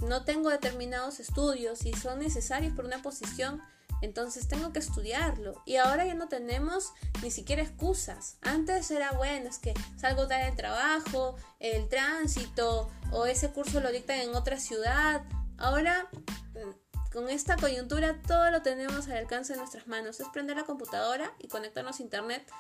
No 0.02 0.26
tengo 0.26 0.50
determinados 0.50 1.20
estudios 1.20 1.86
y 1.86 1.94
son 1.94 2.20
necesarios 2.20 2.74
por 2.76 2.86
una 2.86 3.02
posición, 3.02 3.62
entonces 4.02 4.48
tengo 4.48 4.74
que 4.74 4.80
estudiarlo. 4.80 5.62
Y 5.66 5.78
ahora 5.78 6.06
ya 6.06 6.14
no 6.14 6.28
tenemos 6.28 6.92
ni 7.22 7.32
siquiera 7.32 7.62
excusas. 7.62 8.38
Antes 8.42 8.92
era 8.92 9.14
bueno, 9.14 9.50
es 9.50 9.60
que 9.60 9.74
salgo 9.98 10.28
tarde 10.28 10.46
del 10.46 10.58
trabajo, 10.58 11.36
el 11.60 11.88
tránsito 11.88 12.90
o 13.12 13.26
ese 13.26 13.52
curso 13.52 13.80
lo 13.80 13.92
dictan 13.92 14.20
en 14.20 14.36
otra 14.36 14.60
ciudad. 14.60 15.24
Ahora 15.58 16.10
con 17.14 17.30
esta 17.30 17.58
coyuntura 17.58 18.20
todo 18.28 18.50
lo 18.50 18.64
tenemos 18.64 19.08
al 19.08 19.18
alcance 19.18 19.54
de 19.54 19.60
nuestras 19.60 19.86
manos. 19.88 20.20
Es 20.20 20.28
prender 20.30 20.58
la 20.58 20.64
computadora 20.64 21.32
y 21.38 21.48
conectarnos 21.48 22.00
a 22.00 22.04
internet 22.04 22.52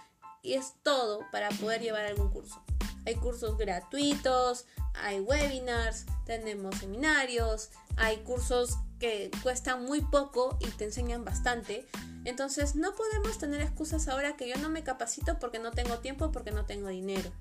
y 0.43 0.53
es 0.53 0.75
todo 0.83 1.25
para 1.31 1.50
poder 1.50 1.81
llevar 1.81 2.05
algún 2.05 2.29
curso. 2.29 2.63
Hay 3.07 3.15
cursos 3.15 3.57
gratuitos, 3.57 4.65
hay 4.93 5.19
webinars, 5.19 6.05
tenemos 6.25 6.77
seminarios, 6.77 7.72
hay 7.98 8.17
cursos 8.17 8.77
que 9.00 9.31
cuestan 9.41 9.83
muy 9.86 10.01
poco 10.01 10.57
y 10.62 10.67
te 10.67 10.86
enseñan 10.86 11.25
bastante. 11.25 11.88
Entonces 12.24 12.75
no 12.75 12.93
podemos 12.93 13.39
tener 13.39 13.60
excusas 13.60 14.07
ahora 14.07 14.38
que 14.38 14.48
yo 14.48 14.55
no 14.57 14.69
me 14.69 14.83
capacito 14.83 15.39
porque 15.39 15.60
no 15.60 15.72
tengo 15.72 15.98
tiempo, 15.98 16.31
porque 16.31 16.51
no 16.51 16.65
tengo 16.65 16.89
dinero. 16.89 17.31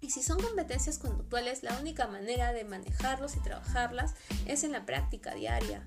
Y 0.00 0.10
si 0.10 0.22
son 0.22 0.40
competencias 0.40 0.98
conductuales, 0.98 1.64
la 1.64 1.76
única 1.80 2.06
manera 2.06 2.52
de 2.52 2.64
manejarlos 2.64 3.34
y 3.34 3.40
trabajarlas 3.40 4.14
es 4.46 4.62
en 4.62 4.72
la 4.72 4.86
práctica 4.86 5.34
diaria 5.34 5.84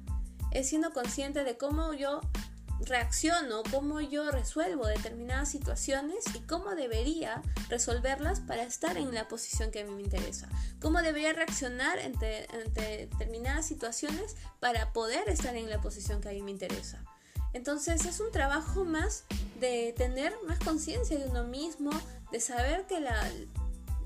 es 0.51 0.70
siendo 0.70 0.91
consciente 0.91 1.44
de 1.44 1.58
cómo 1.58 1.94
yo 1.94 2.22
reacciono, 2.82 3.63
cómo 3.72 4.00
yo 4.00 4.32
resuelvo 4.32 4.88
determinadas 4.88 5.50
situaciones 5.50 6.24
y 6.34 6.39
cómo 6.39 6.75
debería 6.75 7.41
resolverlas 7.68 8.39
para 8.39 8.63
estar 8.63 8.98
en 8.98 9.13
la 9.13 9.27
posición 9.27 9.72
que 9.72 9.82
a 9.82 9.86
mí 9.86 9.91
me 9.94 10.01
interesa. 10.01 10.48
Cómo 10.82 11.01
debería 11.01 11.34
reaccionar 11.34 12.00
ante, 12.00 12.48
determinadas 12.74 13.65
situaciones 13.65 14.36
para 14.60 14.94
poder 14.94 15.27
estar 15.29 15.56
en 15.56 15.70
la 15.70 15.82
posición 15.82 16.22
que 16.22 16.29
a 16.29 16.32
mí 16.32 16.41
me 16.41 16.51
interesa. 16.51 17.03
Entonces 17.51 18.06
es 18.06 18.20
un 18.20 18.32
trabajo 18.32 18.86
más 18.86 19.25
de 19.60 19.94
tener 19.98 20.34
más 20.48 20.60
conciencia 20.60 21.18
de 21.18 21.25
uno 21.25 21.44
mismo, 21.44 21.89
de 22.32 22.39
saber 22.39 22.86
que 22.86 23.00
la, 23.00 23.29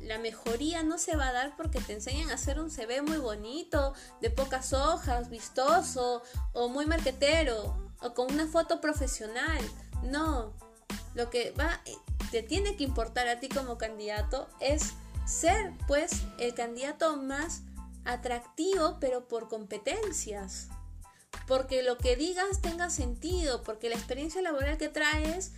la 0.05 0.19
mejoría 0.19 0.83
no 0.83 0.98
se 0.98 1.15
va 1.15 1.29
a 1.29 1.33
dar 1.33 1.55
porque 1.55 1.79
te 1.79 1.93
enseñan 1.93 2.29
a 2.29 2.36
hacer 2.36 2.60
un 2.60 2.69
CV 2.69 3.01
muy 3.01 3.17
bonito, 3.17 3.93
de 4.22 4.29
pocas 4.29 4.74
hojas, 4.74 5.29
vistoso, 5.29 6.24
o 6.53 6.69
muy 6.69 6.86
marquetero, 6.86 7.91
o 8.01 8.13
con 8.13 8.31
una 8.31 8.48
foto 8.48 8.81
profesional. 8.81 9.62
No, 10.03 10.53
lo 11.15 11.29
que 11.29 11.51
va, 11.51 11.81
te 12.31 12.43
tiene 12.43 12.75
que 12.75 12.83
importar 12.83 13.27
a 13.27 13.39
ti 13.39 13.50
como 13.50 13.77
candidato 13.77 14.50
es 14.60 14.93
ser 15.25 15.72
pues 15.88 16.24
el 16.38 16.53
candidato 16.53 17.17
más 17.17 17.62
atractivo, 18.05 18.98
pero 19.00 19.27
por 19.27 19.48
competencias. 19.48 20.67
Porque 21.48 21.81
lo 21.81 21.98
que 21.98 22.15
digas 22.15 22.62
tenga 22.62 22.89
sentido, 22.89 23.63
porque 23.63 23.89
la 23.89 23.95
experiencia 23.95 24.41
laboral 24.41 24.77
que 24.77 24.89
traes 24.89 25.51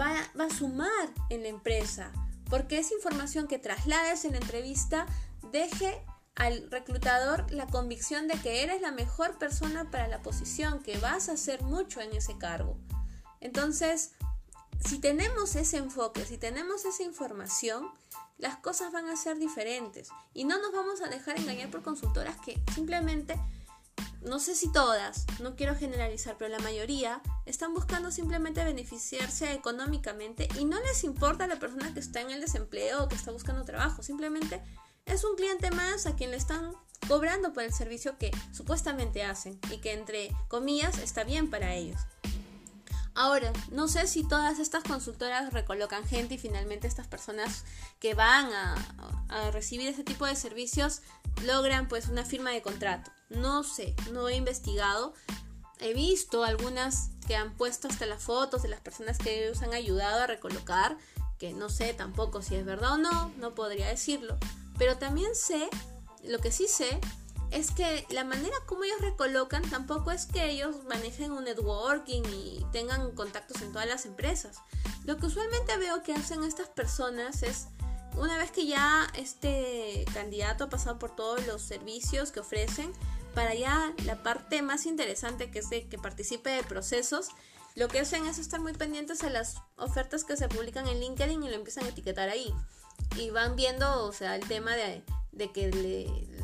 va 0.00 0.14
a 0.38 0.50
sumar 0.50 1.08
en 1.28 1.42
la 1.42 1.48
empresa 1.48 2.12
porque 2.48 2.78
esa 2.78 2.94
información 2.94 3.46
que 3.46 3.58
traslades 3.58 4.24
en 4.24 4.32
la 4.32 4.38
entrevista 4.38 5.06
deje 5.52 6.02
al 6.34 6.70
reclutador 6.70 7.50
la 7.50 7.66
convicción 7.66 8.28
de 8.28 8.34
que 8.40 8.62
eres 8.62 8.80
la 8.80 8.92
mejor 8.92 9.38
persona 9.38 9.90
para 9.90 10.06
la 10.06 10.22
posición, 10.22 10.82
que 10.82 10.96
vas 10.98 11.28
a 11.28 11.32
hacer 11.32 11.62
mucho 11.62 12.00
en 12.00 12.14
ese 12.14 12.38
cargo. 12.38 12.78
Entonces, 13.40 14.12
si 14.84 15.00
tenemos 15.00 15.56
ese 15.56 15.78
enfoque, 15.78 16.24
si 16.24 16.38
tenemos 16.38 16.84
esa 16.84 17.02
información, 17.02 17.90
las 18.38 18.56
cosas 18.56 18.92
van 18.92 19.08
a 19.08 19.16
ser 19.16 19.38
diferentes 19.38 20.10
y 20.32 20.44
no 20.44 20.60
nos 20.60 20.72
vamos 20.72 21.02
a 21.02 21.08
dejar 21.08 21.38
engañar 21.38 21.70
por 21.70 21.82
consultoras 21.82 22.36
que 22.40 22.62
simplemente 22.72 23.38
no 24.22 24.38
sé 24.38 24.54
si 24.54 24.70
todas, 24.72 25.26
no 25.40 25.56
quiero 25.56 25.74
generalizar, 25.74 26.36
pero 26.38 26.50
la 26.50 26.62
mayoría 26.62 27.22
están 27.46 27.74
buscando 27.74 28.10
simplemente 28.10 28.64
beneficiarse 28.64 29.52
económicamente 29.52 30.48
y 30.58 30.64
no 30.64 30.78
les 30.80 31.04
importa 31.04 31.46
la 31.46 31.58
persona 31.58 31.92
que 31.94 32.00
está 32.00 32.20
en 32.20 32.30
el 32.30 32.40
desempleo 32.40 33.04
o 33.04 33.08
que 33.08 33.16
está 33.16 33.32
buscando 33.32 33.64
trabajo, 33.64 34.02
simplemente 34.02 34.62
es 35.06 35.24
un 35.24 35.36
cliente 35.36 35.70
más 35.70 36.06
a 36.06 36.16
quien 36.16 36.30
le 36.30 36.36
están 36.36 36.72
cobrando 37.06 37.52
por 37.52 37.62
el 37.62 37.72
servicio 37.72 38.18
que 38.18 38.30
supuestamente 38.52 39.22
hacen 39.22 39.58
y 39.70 39.78
que 39.78 39.92
entre 39.92 40.30
comillas 40.48 40.98
está 40.98 41.24
bien 41.24 41.48
para 41.48 41.74
ellos. 41.74 42.00
Ahora, 43.18 43.52
no 43.72 43.88
sé 43.88 44.06
si 44.06 44.22
todas 44.22 44.60
estas 44.60 44.84
consultoras 44.84 45.52
recolocan 45.52 46.06
gente 46.06 46.34
y 46.36 46.38
finalmente 46.38 46.86
estas 46.86 47.08
personas 47.08 47.64
que 47.98 48.14
van 48.14 48.48
a, 48.52 49.50
recibir 49.50 49.88
ese 49.88 50.04
tipo 50.04 50.24
de 50.24 50.36
servicios 50.36 51.02
logran 51.44 51.88
pues 51.88 52.06
una 52.06 52.24
firma 52.24 52.52
de 52.52 52.62
contrato. 52.62 53.10
No 53.28 53.64
sé, 53.64 53.96
no 54.12 54.28
he 54.28 54.36
investigado. 54.36 55.14
He 55.80 55.94
visto 55.94 56.44
algunas 56.44 57.10
que 57.26 57.34
han 57.34 57.56
puesto 57.56 57.88
hasta 57.88 58.06
las 58.06 58.22
fotos 58.22 58.62
de 58.62 58.68
las 58.68 58.80
personas 58.80 59.18
que 59.18 59.44
ellos 59.44 59.62
han 59.62 59.74
ayudado 59.74 60.22
a 60.22 60.28
recolocar, 60.28 60.96
que 61.40 61.52
no 61.52 61.70
sé 61.70 61.94
tampoco 61.94 62.40
si 62.40 62.54
es 62.54 62.64
verdad 62.64 62.92
o 62.92 62.98
no, 62.98 63.32
no 63.36 63.52
podría 63.52 63.88
decirlo. 63.88 64.38
Pero 64.78 64.96
también 64.96 65.34
sé, 65.34 65.68
lo 66.22 66.38
que 66.38 66.52
sí 66.52 66.68
sé, 66.68 67.00
es 67.50 67.70
que 67.70 68.06
la 68.10 68.24
manera 68.24 68.56
como 68.66 68.84
ellos 68.84 69.00
recolocan 69.00 69.62
tampoco 69.70 70.10
es 70.10 70.26
que 70.26 70.50
ellos 70.50 70.76
manejen 70.88 71.32
un 71.32 71.44
networking 71.44 72.22
y 72.32 72.64
tengan 72.72 73.12
contactos 73.12 73.62
en 73.62 73.72
todas 73.72 73.88
las 73.88 74.06
empresas. 74.06 74.58
Lo 75.04 75.16
que 75.16 75.26
usualmente 75.26 75.76
veo 75.78 76.02
que 76.02 76.12
hacen 76.12 76.44
estas 76.44 76.68
personas 76.68 77.42
es 77.42 77.68
una 78.16 78.36
vez 78.36 78.50
que 78.50 78.66
ya 78.66 79.06
este 79.14 80.04
candidato 80.12 80.64
ha 80.64 80.68
pasado 80.68 80.98
por 80.98 81.14
todos 81.14 81.46
los 81.46 81.62
servicios 81.62 82.32
que 82.32 82.40
ofrecen, 82.40 82.92
para 83.34 83.54
ya 83.54 83.94
la 84.04 84.22
parte 84.22 84.62
más 84.62 84.86
interesante 84.86 85.50
que 85.50 85.60
es 85.60 85.68
que 85.68 85.98
participe 85.98 86.50
de 86.50 86.64
procesos, 86.64 87.28
lo 87.76 87.86
que 87.86 88.00
hacen 88.00 88.26
es 88.26 88.38
estar 88.38 88.60
muy 88.60 88.72
pendientes 88.72 89.22
a 89.22 89.30
las 89.30 89.62
ofertas 89.76 90.24
que 90.24 90.36
se 90.36 90.48
publican 90.48 90.88
en 90.88 90.98
LinkedIn 90.98 91.42
y 91.44 91.48
lo 91.48 91.54
empiezan 91.54 91.84
a 91.84 91.90
etiquetar 91.90 92.28
ahí. 92.28 92.52
Y 93.16 93.30
van 93.30 93.54
viendo, 93.54 94.04
o 94.04 94.12
sea, 94.12 94.34
el 94.34 94.46
tema 94.48 94.74
de, 94.74 95.04
de 95.38 95.52
que 95.52 95.70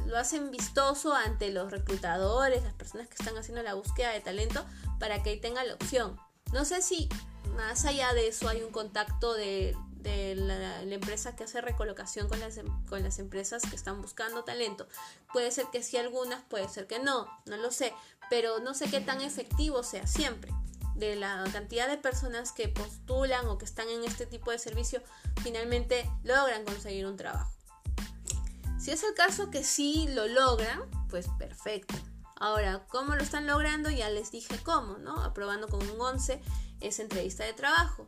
lo 0.07 0.17
hacen 0.17 0.51
vistoso 0.51 1.15
ante 1.15 1.51
los 1.51 1.71
reclutadores, 1.71 2.63
las 2.63 2.75
personas 2.75 3.09
que 3.09 3.17
están 3.19 3.37
haciendo 3.37 3.63
la 3.63 3.75
búsqueda 3.75 4.11
de 4.11 4.21
talento, 4.21 4.65
para 4.99 5.23
que 5.23 5.37
tenga 5.37 5.65
la 5.65 5.75
opción. 5.75 6.17
No 6.53 6.65
sé 6.65 6.81
si 6.81 7.09
más 7.57 7.85
allá 7.85 8.15
de 8.15 8.29
eso 8.29 8.49
hay 8.49 8.63
un 8.63 8.71
contacto 8.71 9.35
de, 9.35 9.77
de 9.97 10.37
la, 10.37 10.83
empresa 10.83 11.35
que 11.35 11.43
hace 11.45 11.61
recolocación 11.61 12.29
con 12.29 12.39
las, 12.39 12.57
em, 12.57 12.87
con 12.87 13.03
las 13.03 13.19
empresas 13.19 13.63
que 13.69 13.75
están 13.75 14.01
buscando 14.01 14.45
talento. 14.45 14.87
Puede 15.33 15.51
ser 15.51 15.67
que 15.73 15.83
sí 15.83 15.97
algunas, 15.97 16.43
puede 16.45 16.69
ser 16.69 16.87
que 16.87 17.01
no, 17.01 17.27
no 17.47 17.57
lo 17.57 17.73
sé, 17.73 17.93
pero 18.31 18.61
no 18.61 18.75
sé 18.75 18.89
qué 18.89 19.01
tan 19.01 19.21
efectivo 19.21 19.83
sea 19.83 20.07
siempre. 20.07 20.53
De 20.95 21.17
la 21.17 21.43
cantidad 21.53 21.89
de 21.89 21.99
personas 21.99 22.53
que 22.53 22.69
postulan 22.69 23.49
o 23.49 23.59
que 23.59 23.65
están 23.65 23.89
en 23.89 24.05
este 24.05 24.27
tipo 24.27 24.53
de 24.53 24.61
servicio, 24.61 25.03
finalmente 25.43 26.09
logran 26.23 26.65
conseguir 26.65 27.07
un 27.07 27.17
trabajo. 27.17 27.51
Si 28.85 28.91
es 28.91 29.03
el 29.03 29.15
caso 29.15 29.49
que 29.49 29.65
sí 29.65 30.09
lo 30.11 30.29
logran, 30.29 30.83
pues 31.09 31.27
perfecto. 31.39 31.95
Ahora, 32.37 32.85
¿cómo 32.89 33.15
lo 33.15 33.23
están 33.23 33.47
logrando? 33.47 33.89
Ya 33.89 34.11
les 34.11 34.31
dije 34.31 34.59
cómo, 34.63 34.99
¿no? 34.99 35.25
Aprobando 35.25 35.69
con 35.69 35.81
un 35.89 35.99
11 35.99 36.39
esa 36.83 37.01
entrevista 37.01 37.45
de 37.45 37.55
trabajo. 37.55 38.07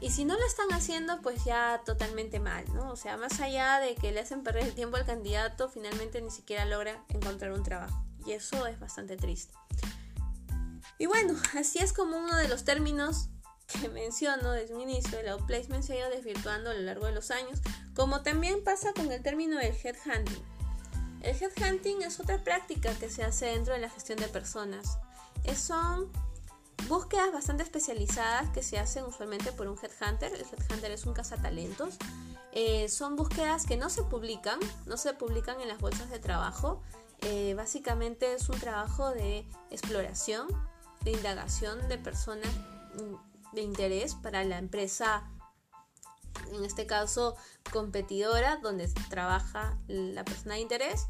Y 0.00 0.12
si 0.12 0.24
no 0.24 0.38
lo 0.38 0.46
están 0.46 0.72
haciendo, 0.72 1.20
pues 1.20 1.44
ya 1.44 1.82
totalmente 1.84 2.38
mal, 2.38 2.64
¿no? 2.72 2.92
O 2.92 2.96
sea, 2.96 3.16
más 3.16 3.40
allá 3.40 3.80
de 3.80 3.96
que 3.96 4.12
le 4.12 4.20
hacen 4.20 4.44
perder 4.44 4.66
el 4.66 4.74
tiempo 4.74 4.98
al 4.98 5.04
candidato, 5.04 5.68
finalmente 5.68 6.22
ni 6.22 6.30
siquiera 6.30 6.64
logra 6.64 7.04
encontrar 7.08 7.50
un 7.50 7.64
trabajo. 7.64 8.04
Y 8.24 8.34
eso 8.34 8.68
es 8.68 8.78
bastante 8.78 9.16
triste. 9.16 9.52
Y 10.96 11.06
bueno, 11.06 11.34
así 11.58 11.80
es 11.80 11.92
como 11.92 12.18
uno 12.18 12.36
de 12.36 12.46
los 12.46 12.62
términos 12.62 13.30
que 13.72 13.88
menciono 13.88 14.52
desde 14.52 14.74
un 14.74 14.80
inicio, 14.80 15.18
el 15.18 15.28
outplacement 15.28 15.82
se 15.82 15.94
ha 15.94 15.98
ido 15.98 16.10
desvirtuando 16.10 16.70
a 16.70 16.74
lo 16.74 16.80
largo 16.80 17.06
de 17.06 17.12
los 17.12 17.30
años, 17.30 17.60
como 17.94 18.22
también 18.22 18.62
pasa 18.64 18.92
con 18.92 19.10
el 19.10 19.22
término 19.22 19.58
del 19.58 19.74
headhunting. 19.74 20.42
El 21.22 21.36
headhunting 21.36 22.02
es 22.02 22.18
otra 22.18 22.42
práctica 22.42 22.94
que 22.94 23.08
se 23.08 23.22
hace 23.22 23.46
dentro 23.46 23.74
de 23.74 23.80
la 23.80 23.88
gestión 23.88 24.18
de 24.18 24.28
personas. 24.28 24.98
Es, 25.44 25.60
son 25.60 26.10
búsquedas 26.88 27.32
bastante 27.32 27.62
especializadas 27.62 28.50
que 28.50 28.62
se 28.62 28.78
hacen 28.78 29.04
usualmente 29.04 29.52
por 29.52 29.68
un 29.68 29.78
headhunter. 29.78 30.32
El 30.34 30.40
headhunter 30.40 30.90
es 30.90 31.06
un 31.06 31.14
cazatalentos. 31.14 31.96
Eh, 32.52 32.88
son 32.88 33.16
búsquedas 33.16 33.66
que 33.66 33.76
no 33.76 33.88
se 33.88 34.02
publican, 34.02 34.58
no 34.86 34.96
se 34.96 35.14
publican 35.14 35.60
en 35.60 35.68
las 35.68 35.78
bolsas 35.78 36.10
de 36.10 36.18
trabajo. 36.18 36.82
Eh, 37.20 37.54
básicamente 37.56 38.34
es 38.34 38.48
un 38.48 38.58
trabajo 38.58 39.10
de 39.10 39.46
exploración, 39.70 40.48
de 41.04 41.12
indagación 41.12 41.88
de 41.88 41.98
personas 41.98 42.48
de 43.52 43.62
interés 43.62 44.14
para 44.14 44.44
la 44.44 44.58
empresa, 44.58 45.30
en 46.52 46.64
este 46.64 46.86
caso 46.86 47.36
competidora, 47.72 48.56
donde 48.56 48.88
trabaja 49.08 49.78
la 49.88 50.24
persona 50.24 50.54
de 50.54 50.60
interés 50.60 51.06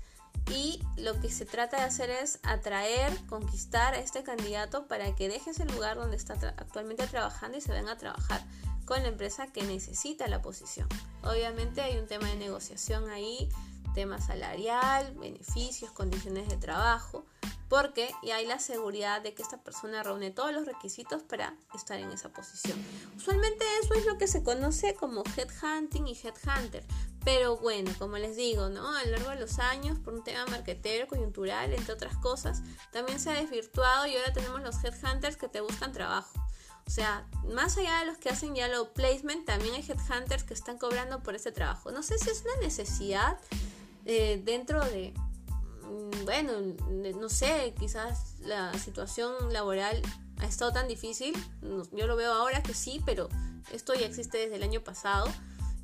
y 0.51 0.81
lo 0.97 1.21
que 1.21 1.31
se 1.31 1.47
trata 1.47 1.79
de 1.79 1.85
hacer 1.85 2.11
es 2.11 2.41
atraer, 2.43 3.17
conquistar 3.27 3.95
a 3.95 3.99
este 3.99 4.23
candidato 4.23 4.89
para 4.89 5.15
que 5.15 5.29
deje 5.29 5.51
ese 5.51 5.65
lugar 5.67 5.97
donde 5.97 6.17
está 6.17 6.35
actualmente 6.57 7.07
trabajando 7.07 7.59
y 7.59 7.61
se 7.61 7.73
venga 7.73 7.93
a 7.93 7.99
trabajar 7.99 8.45
con 8.85 9.03
la 9.03 9.09
empresa 9.09 9.47
que 9.47 9.63
necesita 9.63 10.27
la 10.27 10.43
posición. 10.43 10.89
Obviamente 11.23 11.81
hay 11.81 11.97
un 11.99 12.07
tema 12.07 12.27
de 12.29 12.37
negociación 12.37 13.09
ahí, 13.09 13.49
tema 13.95 14.21
salarial, 14.21 15.15
beneficios, 15.15 15.93
condiciones 15.93 16.49
de 16.49 16.57
trabajo, 16.57 17.25
porque 17.73 18.15
y 18.21 18.33
hay 18.33 18.45
la 18.45 18.59
seguridad 18.59 19.23
de 19.23 19.33
que 19.33 19.41
esta 19.41 19.57
persona 19.57 20.03
reúne 20.03 20.31
todos 20.31 20.53
los 20.53 20.67
requisitos 20.67 21.23
para 21.23 21.55
estar 21.75 21.99
en 21.99 22.11
esa 22.11 22.29
posición. 22.29 22.79
Usualmente 23.17 23.65
eso 23.83 23.95
es 23.95 24.05
lo 24.05 24.19
que 24.19 24.29
se 24.29 24.43
conoce 24.43 24.95
como 24.95 25.25
headhunting 25.25 26.07
y 26.07 26.13
headhunter, 26.13 26.85
pero 27.25 27.57
bueno, 27.57 27.91
como 27.99 28.19
les 28.19 28.37
digo, 28.37 28.69
¿no? 28.69 28.95
A 28.95 29.03
lo 29.05 29.13
largo 29.13 29.31
de 29.31 29.41
los 29.41 29.59
años, 29.59 29.99
por 29.99 30.13
un 30.13 30.23
tema 30.23 30.45
marketero, 30.51 31.09
coyuntural, 31.09 31.73
entre 31.73 31.95
otras 31.95 32.15
cosas, 32.19 32.61
también 32.93 33.19
se 33.19 33.31
ha 33.31 33.41
desvirtuado 33.41 34.07
y 34.07 34.17
ahora 34.17 34.35
tenemos 34.35 34.61
los 34.61 34.85
headhunters 34.85 35.39
que 35.39 35.49
te 35.49 35.63
buscan 35.63 35.93
trabajo. 35.93 36.45
O 36.87 36.91
sea, 36.91 37.27
más 37.55 37.79
allá 37.79 38.01
de 38.01 38.05
los 38.05 38.19
que 38.19 38.29
hacen 38.29 38.55
ya 38.55 38.69
lo 38.69 38.93
placement, 38.93 39.47
también 39.47 39.77
hay 39.77 39.81
headhunters 39.89 40.45
que 40.45 40.53
están 40.53 40.77
cobrando 40.77 41.23
por 41.23 41.37
ese 41.37 41.53
trabajo. 41.53 41.91
No 41.91 42.03
sé 42.03 42.19
si 42.19 42.29
es 42.29 42.43
una 42.43 42.57
necesidad 42.61 43.39
eh, 44.05 44.43
dentro 44.45 44.85
de, 44.85 45.15
bueno, 46.25 46.53
no 47.19 47.29
sé, 47.29 47.75
quizás 47.79 48.39
la 48.41 48.73
situación 48.79 49.53
laboral 49.53 50.01
ha 50.39 50.47
estado 50.47 50.73
tan 50.73 50.89
difícil. 50.89 51.35
Yo 51.93 52.07
lo 52.07 52.17
veo 52.17 52.33
ahora 52.33 52.63
que 52.63 52.75
sí, 52.75 53.01
pero 53.05 53.29
esto 53.73 53.95
ya 53.95 54.07
existe 54.07 54.39
desde 54.39 54.57
el 54.57 54.63
año 54.63 54.83
pasado. 54.83 55.27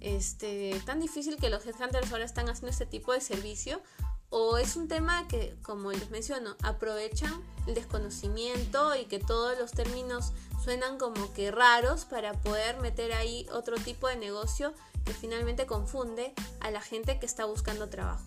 Este, 0.00 0.80
tan 0.86 1.00
difícil 1.00 1.36
que 1.36 1.50
los 1.50 1.66
headhunters 1.66 2.12
ahora 2.12 2.24
están 2.24 2.48
haciendo 2.48 2.70
este 2.70 2.86
tipo 2.86 3.12
de 3.12 3.20
servicio 3.20 3.82
o 4.30 4.58
es 4.58 4.76
un 4.76 4.88
tema 4.88 5.26
que, 5.26 5.56
como 5.62 5.90
les 5.90 6.10
menciono, 6.10 6.56
aprovechan 6.62 7.32
el 7.66 7.74
desconocimiento 7.74 8.94
y 8.94 9.06
que 9.06 9.18
todos 9.18 9.58
los 9.58 9.72
términos 9.72 10.32
suenan 10.62 10.98
como 10.98 11.32
que 11.32 11.50
raros 11.50 12.04
para 12.04 12.34
poder 12.34 12.78
meter 12.80 13.12
ahí 13.12 13.46
otro 13.52 13.76
tipo 13.76 14.06
de 14.06 14.16
negocio 14.16 14.74
que 15.04 15.14
finalmente 15.14 15.66
confunde 15.66 16.34
a 16.60 16.70
la 16.70 16.82
gente 16.82 17.18
que 17.18 17.26
está 17.26 17.46
buscando 17.46 17.88
trabajo. 17.88 18.24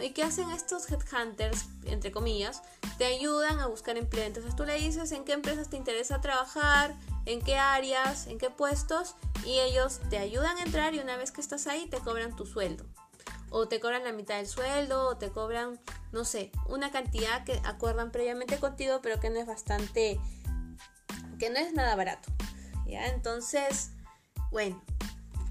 ¿Y 0.00 0.10
qué 0.10 0.22
hacen 0.22 0.50
estos 0.50 0.90
headhunters, 0.90 1.66
entre 1.84 2.12
comillas? 2.12 2.62
Te 2.98 3.04
ayudan 3.04 3.60
a 3.60 3.66
buscar 3.66 3.96
empleo. 3.96 4.24
Entonces 4.24 4.56
tú 4.56 4.64
le 4.64 4.74
dices 4.74 5.12
en 5.12 5.24
qué 5.24 5.32
empresas 5.32 5.68
te 5.68 5.76
interesa 5.76 6.20
trabajar, 6.20 6.94
en 7.26 7.42
qué 7.42 7.56
áreas, 7.58 8.26
en 8.26 8.38
qué 8.38 8.50
puestos, 8.50 9.16
y 9.44 9.60
ellos 9.60 10.00
te 10.08 10.18
ayudan 10.18 10.56
a 10.56 10.62
entrar 10.62 10.94
y 10.94 11.00
una 11.00 11.16
vez 11.16 11.30
que 11.30 11.40
estás 11.40 11.66
ahí 11.66 11.86
te 11.88 11.98
cobran 11.98 12.34
tu 12.34 12.46
sueldo. 12.46 12.84
O 13.50 13.68
te 13.68 13.80
cobran 13.80 14.04
la 14.04 14.12
mitad 14.12 14.36
del 14.36 14.46
sueldo, 14.46 15.08
o 15.08 15.16
te 15.18 15.30
cobran, 15.30 15.78
no 16.10 16.24
sé, 16.24 16.50
una 16.68 16.90
cantidad 16.90 17.44
que 17.44 17.60
acuerdan 17.64 18.10
previamente 18.10 18.58
contigo, 18.58 19.00
pero 19.02 19.20
que 19.20 19.28
no 19.28 19.38
es 19.38 19.46
bastante, 19.46 20.18
que 21.38 21.50
no 21.50 21.58
es 21.58 21.74
nada 21.74 21.94
barato. 21.96 22.30
¿Ya? 22.86 23.08
Entonces, 23.08 23.90
bueno, 24.50 24.82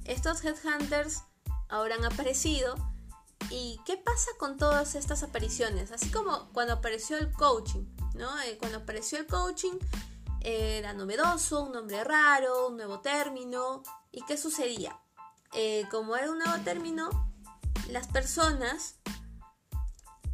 estos 0.06 0.44
headhunters 0.44 1.24
ahora 1.70 1.96
han 1.96 2.06
aparecido 2.06 2.76
¿Y 3.50 3.80
qué 3.86 3.98
pasa 3.98 4.32
con 4.38 4.58
todas 4.58 4.96
estas 4.96 5.24
apariciones? 5.24 5.92
Así 5.92 6.10
como 6.12 6.50
cuando 6.54 6.74
apareció 6.74 7.18
el 7.18 7.32
coaching, 7.32 7.86
¿no? 8.16 8.40
Eh, 8.42 8.58
cuando 8.58 8.80
apareció 8.80 9.18
el 9.18 9.28
coaching 9.28 9.78
era 10.42 10.94
novedoso, 10.94 11.64
un 11.64 11.74
nombre 11.74 12.04
raro, 12.04 12.68
un 12.68 12.78
nuevo 12.78 13.00
término. 13.00 13.84
¿Y 14.12 14.24
qué 14.26 14.38
sucedía? 14.38 15.00
Eh, 15.54 15.86
como 15.92 16.16
era 16.16 16.32
un 16.32 16.40
nuevo 16.40 16.58
término, 16.64 17.10
las 17.90 18.08
personas 18.08 18.96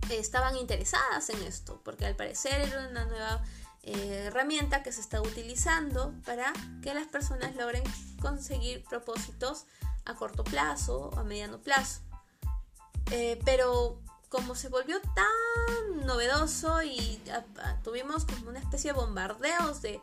estaban 0.10 0.56
interesadas 0.56 1.30
en 1.30 1.42
esto, 1.44 1.82
porque 1.84 2.06
al 2.06 2.16
parecer 2.16 2.62
era 2.62 2.88
una 2.88 3.06
nueva 3.06 3.44
eh, 3.84 4.26
herramienta 4.28 4.84
que 4.84 4.92
se 4.92 5.02
está 5.02 5.22
utilizando 5.22 6.14
para 6.26 6.54
que 6.82 6.94
las 6.94 7.08
personas 7.08 7.56
logren 7.56 7.84
conseguir 8.22 8.84
propósitos 8.86 9.66
a 10.06 10.16
corto 10.16 10.44
plazo 10.44 11.10
o 11.10 11.20
a 11.20 11.24
mediano 11.24 11.62
plazo. 11.62 12.02
Eh, 13.12 13.40
pero 13.46 14.02
como 14.30 14.56
se 14.56 14.70
volvió 14.70 15.00
tan 15.02 16.06
novedoso 16.06 16.84
y 16.84 17.22
tuvimos 17.84 18.26
como 18.26 18.50
una 18.50 18.60
especie 18.60 18.92
de 18.92 19.00
bombardeos 19.00 19.82
de, 19.82 20.02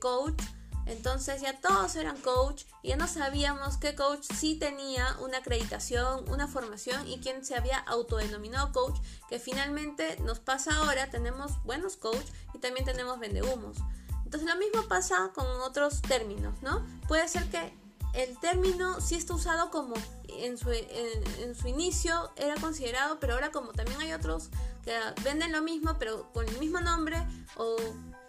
coach, 0.00 0.42
entonces 0.86 1.40
ya 1.40 1.60
todos 1.60 1.94
eran 1.94 2.20
coach 2.20 2.64
y 2.82 2.88
ya 2.88 2.96
no 2.96 3.06
sabíamos 3.06 3.76
qué 3.76 3.94
coach 3.94 4.24
sí 4.36 4.58
tenía 4.58 5.16
una 5.20 5.38
acreditación, 5.38 6.28
una 6.28 6.48
formación 6.48 7.06
y 7.06 7.20
quién 7.20 7.44
se 7.44 7.54
había 7.54 7.78
autodenominado 7.78 8.72
coach, 8.72 8.98
que 9.28 9.38
finalmente 9.38 10.18
nos 10.20 10.40
pasa 10.40 10.74
ahora, 10.76 11.08
tenemos 11.08 11.62
buenos 11.62 11.96
coach 11.96 12.26
y 12.52 12.58
también 12.58 12.84
tenemos 12.84 13.20
vendehumos. 13.20 13.76
Entonces 14.24 14.48
lo 14.48 14.56
mismo 14.56 14.88
pasa 14.88 15.30
con 15.34 15.46
otros 15.60 16.02
términos, 16.02 16.60
¿no? 16.62 16.84
Puede 17.06 17.28
ser 17.28 17.48
que 17.48 17.72
el 18.16 18.38
término 18.38 19.00
sí 19.00 19.14
está 19.14 19.34
usado 19.34 19.70
como 19.70 19.94
en 20.28 20.56
su, 20.58 21.68
inicio 21.68 22.30
era 22.36 22.54
considerado, 22.56 23.18
pero 23.20 23.34
ahora 23.34 23.50
como 23.50 23.72
también 23.72 24.00
hay 24.00 24.12
otros 24.12 24.50
que 24.84 24.98
venden 25.22 25.52
lo 25.52 25.62
mismo, 25.62 25.96
pero 25.98 26.32
con 26.32 26.48
el 26.48 26.58
mismo 26.58 26.80
nombre, 26.80 27.18
o 27.56 27.76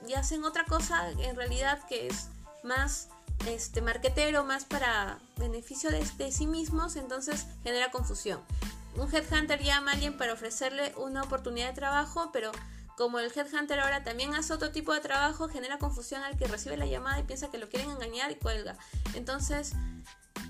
y 0.07 0.13
hacen 0.13 0.43
otra 0.43 0.65
cosa 0.65 1.09
en 1.11 1.35
realidad 1.35 1.85
que 1.87 2.07
es 2.07 2.27
más 2.63 3.09
este 3.47 3.81
marquetero, 3.81 4.43
más 4.43 4.65
para 4.65 5.19
beneficio 5.37 5.89
de 5.89 6.31
sí 6.31 6.47
mismos, 6.47 6.95
entonces 6.95 7.45
genera 7.63 7.91
confusión. 7.91 8.41
Un 8.95 9.13
headhunter 9.13 9.61
llama 9.61 9.91
a 9.91 9.93
alguien 9.93 10.17
para 10.17 10.33
ofrecerle 10.33 10.93
una 10.97 11.23
oportunidad 11.23 11.67
de 11.67 11.73
trabajo, 11.73 12.31
pero 12.33 12.51
como 12.97 13.19
el 13.19 13.31
headhunter 13.33 13.79
ahora 13.79 14.03
también 14.03 14.33
hace 14.33 14.51
otro 14.51 14.71
tipo 14.71 14.91
de 14.91 14.99
trabajo, 14.99 15.47
genera 15.47 15.77
confusión 15.77 16.23
al 16.23 16.35
que 16.35 16.47
recibe 16.47 16.77
la 16.77 16.87
llamada 16.87 17.19
y 17.19 17.23
piensa 17.23 17.51
que 17.51 17.59
lo 17.59 17.69
quieren 17.69 17.91
engañar 17.91 18.31
y 18.31 18.35
cuelga. 18.35 18.75
Entonces, 19.13 19.73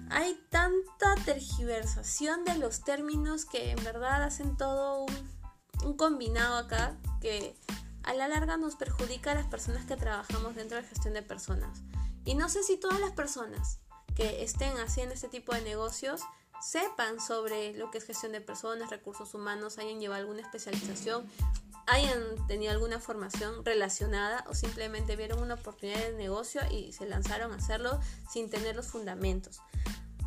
hay 0.09 0.41
tanta 0.49 1.15
tergiversación 1.25 2.45
de 2.45 2.57
los 2.57 2.85
términos 2.85 3.43
que 3.43 3.71
en 3.71 3.83
verdad 3.83 4.23
hacen 4.23 4.55
todo 4.55 5.05
un, 5.83 5.97
combinado 5.97 6.57
acá 6.57 6.95
que 7.19 7.53
a 8.03 8.13
la 8.13 8.29
larga 8.29 8.55
nos 8.55 8.77
perjudica 8.77 9.31
a 9.31 9.35
las 9.35 9.47
personas 9.47 9.85
que 9.85 9.97
trabajamos 9.97 10.55
dentro 10.55 10.77
de 10.77 10.83
gestión 10.83 11.13
de 11.13 11.23
personas. 11.23 11.81
Y 12.23 12.35
no 12.35 12.47
sé 12.47 12.63
si 12.63 12.77
todas 12.77 13.01
las 13.01 13.11
personas 13.11 13.79
que 14.15 14.43
estén 14.43 14.77
haciendo 14.77 15.13
este 15.13 15.27
tipo 15.27 15.53
de 15.53 15.61
negocios 15.61 16.21
sepan 16.61 17.19
sobre 17.19 17.73
lo 17.73 17.91
que 17.91 17.97
es 17.97 18.05
gestión 18.05 18.31
de 18.31 18.41
personas, 18.41 18.89
recursos 18.89 19.33
humanos, 19.33 19.77
hayan 19.77 19.99
llevado 19.99 20.21
alguna 20.21 20.41
especialización 20.41 21.25
hayan 21.87 22.21
tenido 22.47 22.73
alguna 22.73 22.99
formación 22.99 23.63
relacionada 23.63 24.43
o 24.49 24.53
simplemente 24.53 25.15
vieron 25.15 25.41
una 25.41 25.55
oportunidad 25.55 25.99
de 25.99 26.13
negocio 26.13 26.61
y 26.69 26.91
se 26.91 27.07
lanzaron 27.07 27.53
a 27.53 27.55
hacerlo 27.55 27.99
sin 28.29 28.49
tener 28.49 28.75
los 28.75 28.87
fundamentos. 28.87 29.61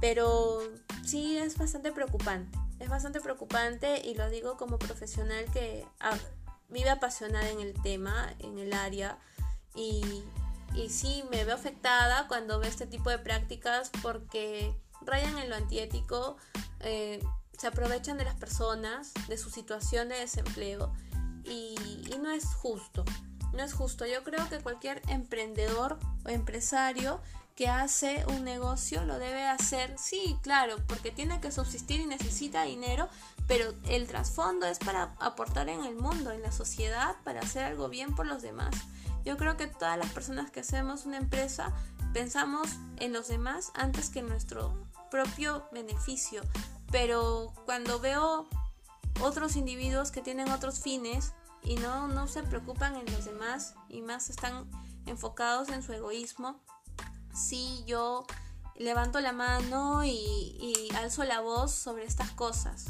Pero 0.00 0.62
sí 1.04 1.36
es 1.36 1.58
bastante 1.58 1.92
preocupante, 1.92 2.58
es 2.78 2.88
bastante 2.88 3.20
preocupante 3.20 4.00
y 4.02 4.14
lo 4.14 4.30
digo 4.30 4.56
como 4.56 4.78
profesional 4.78 5.44
que 5.52 5.86
vive 6.70 6.88
apasionada 6.88 7.50
en 7.50 7.60
el 7.60 7.74
tema, 7.82 8.34
en 8.38 8.58
el 8.58 8.72
área 8.72 9.18
y, 9.74 10.24
y 10.74 10.88
sí 10.88 11.24
me 11.30 11.44
veo 11.44 11.54
afectada 11.54 12.26
cuando 12.26 12.58
veo 12.58 12.70
este 12.70 12.86
tipo 12.86 13.10
de 13.10 13.18
prácticas 13.18 13.90
porque 14.02 14.74
rayan 15.02 15.36
en 15.36 15.50
lo 15.50 15.56
antiético, 15.56 16.38
eh, 16.80 17.22
se 17.58 17.66
aprovechan 17.66 18.16
de 18.16 18.24
las 18.24 18.36
personas, 18.36 19.12
de 19.28 19.36
su 19.36 19.50
situación 19.50 20.08
de 20.08 20.20
desempleo 20.20 20.90
y, 21.50 22.18
no 22.18 22.30
es 22.30 22.44
justo. 22.54 23.04
No 23.52 23.62
es 23.62 23.72
justo. 23.72 24.06
Yo 24.06 24.22
creo 24.22 24.48
que 24.48 24.60
cualquier 24.60 25.02
emprendedor 25.08 25.98
o 26.24 26.28
empresario 26.28 27.20
que 27.56 27.68
hace 27.68 28.24
un 28.28 28.44
negocio 28.44 29.04
lo 29.04 29.18
debe 29.18 29.46
hacer, 29.46 29.94
sí, 29.98 30.38
claro, 30.42 30.76
porque 30.86 31.10
tiene 31.10 31.40
que 31.40 31.52
subsistir 31.52 32.00
y 32.00 32.06
necesita 32.06 32.62
dinero, 32.62 33.08
pero 33.46 33.74
el 33.88 34.06
trasfondo 34.06 34.66
es 34.66 34.78
para 34.78 35.14
aportar 35.18 35.68
en 35.68 35.84
el 35.84 35.94
mundo, 35.94 36.30
en 36.30 36.42
la 36.42 36.52
sociedad, 36.52 37.16
para 37.24 37.40
hacer 37.40 37.64
algo 37.64 37.88
bien 37.88 38.14
por 38.14 38.26
los 38.26 38.40
demás. 38.40 38.74
Yo 39.24 39.36
creo 39.36 39.56
que 39.56 39.66
todas 39.66 39.98
las 39.98 40.10
personas 40.12 40.50
que 40.50 40.60
hacemos 40.60 41.04
una 41.04 41.18
empresa 41.18 41.74
pensamos 42.14 42.68
en 42.96 43.12
los 43.12 43.28
demás 43.28 43.72
antes 43.74 44.08
que 44.08 44.20
en 44.20 44.28
nuestro 44.28 44.74
propio 45.10 45.68
beneficio, 45.72 46.42
pero 46.90 47.52
cuando 47.66 48.00
veo 48.00 48.48
otros 49.20 49.56
individuos 49.56 50.10
que 50.10 50.22
tienen 50.22 50.50
otros 50.50 50.80
fines 50.80 51.34
y 51.62 51.76
no, 51.76 52.08
no 52.08 52.26
se 52.28 52.42
preocupan 52.42 52.96
en 52.96 53.10
los 53.12 53.24
demás 53.24 53.74
y 53.88 54.02
más 54.02 54.30
están 54.30 54.70
enfocados 55.06 55.68
en 55.68 55.82
su 55.82 55.92
egoísmo. 55.92 56.60
Sí, 57.34 57.84
yo 57.86 58.26
levanto 58.76 59.20
la 59.20 59.32
mano 59.32 60.04
y, 60.04 60.10
y 60.10 60.88
alzo 60.96 61.24
la 61.24 61.40
voz 61.40 61.72
sobre 61.72 62.04
estas 62.04 62.30
cosas. 62.30 62.86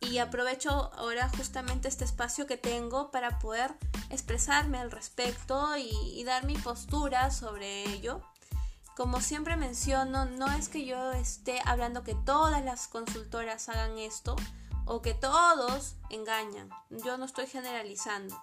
Y 0.00 0.18
aprovecho 0.18 0.92
ahora 0.94 1.30
justamente 1.36 1.88
este 1.88 2.04
espacio 2.04 2.46
que 2.46 2.56
tengo 2.56 3.10
para 3.10 3.38
poder 3.38 3.72
expresarme 4.10 4.78
al 4.78 4.90
respecto 4.90 5.76
y, 5.76 5.90
y 6.14 6.24
dar 6.24 6.44
mi 6.44 6.56
postura 6.56 7.30
sobre 7.30 7.84
ello. 7.84 8.20
Como 8.96 9.20
siempre 9.20 9.56
menciono, 9.56 10.26
no 10.26 10.50
es 10.52 10.68
que 10.68 10.84
yo 10.84 11.12
esté 11.12 11.60
hablando 11.64 12.02
que 12.02 12.14
todas 12.14 12.62
las 12.62 12.88
consultoras 12.88 13.68
hagan 13.68 13.96
esto, 13.98 14.36
o 14.84 15.02
que 15.02 15.14
todos 15.14 15.94
engañan. 16.10 16.70
Yo 16.90 17.16
no 17.18 17.24
estoy 17.24 17.46
generalizando, 17.46 18.42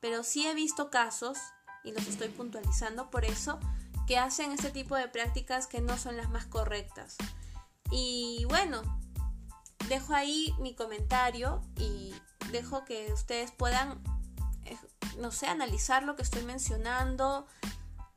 pero 0.00 0.22
sí 0.22 0.46
he 0.46 0.54
visto 0.54 0.90
casos 0.90 1.38
y 1.84 1.92
los 1.92 2.06
estoy 2.06 2.28
puntualizando 2.28 3.10
por 3.10 3.24
eso 3.24 3.58
que 4.06 4.18
hacen 4.18 4.52
este 4.52 4.70
tipo 4.70 4.96
de 4.96 5.08
prácticas 5.08 5.66
que 5.66 5.80
no 5.80 5.96
son 5.96 6.16
las 6.16 6.28
más 6.30 6.46
correctas. 6.46 7.16
Y 7.90 8.44
bueno, 8.48 8.82
dejo 9.88 10.14
ahí 10.14 10.54
mi 10.58 10.74
comentario 10.74 11.62
y 11.76 12.14
dejo 12.50 12.84
que 12.84 13.12
ustedes 13.12 13.50
puedan, 13.52 14.02
eh, 14.64 14.76
no 15.18 15.30
sé, 15.30 15.46
analizar 15.46 16.02
lo 16.02 16.16
que 16.16 16.22
estoy 16.22 16.42
mencionando. 16.42 17.46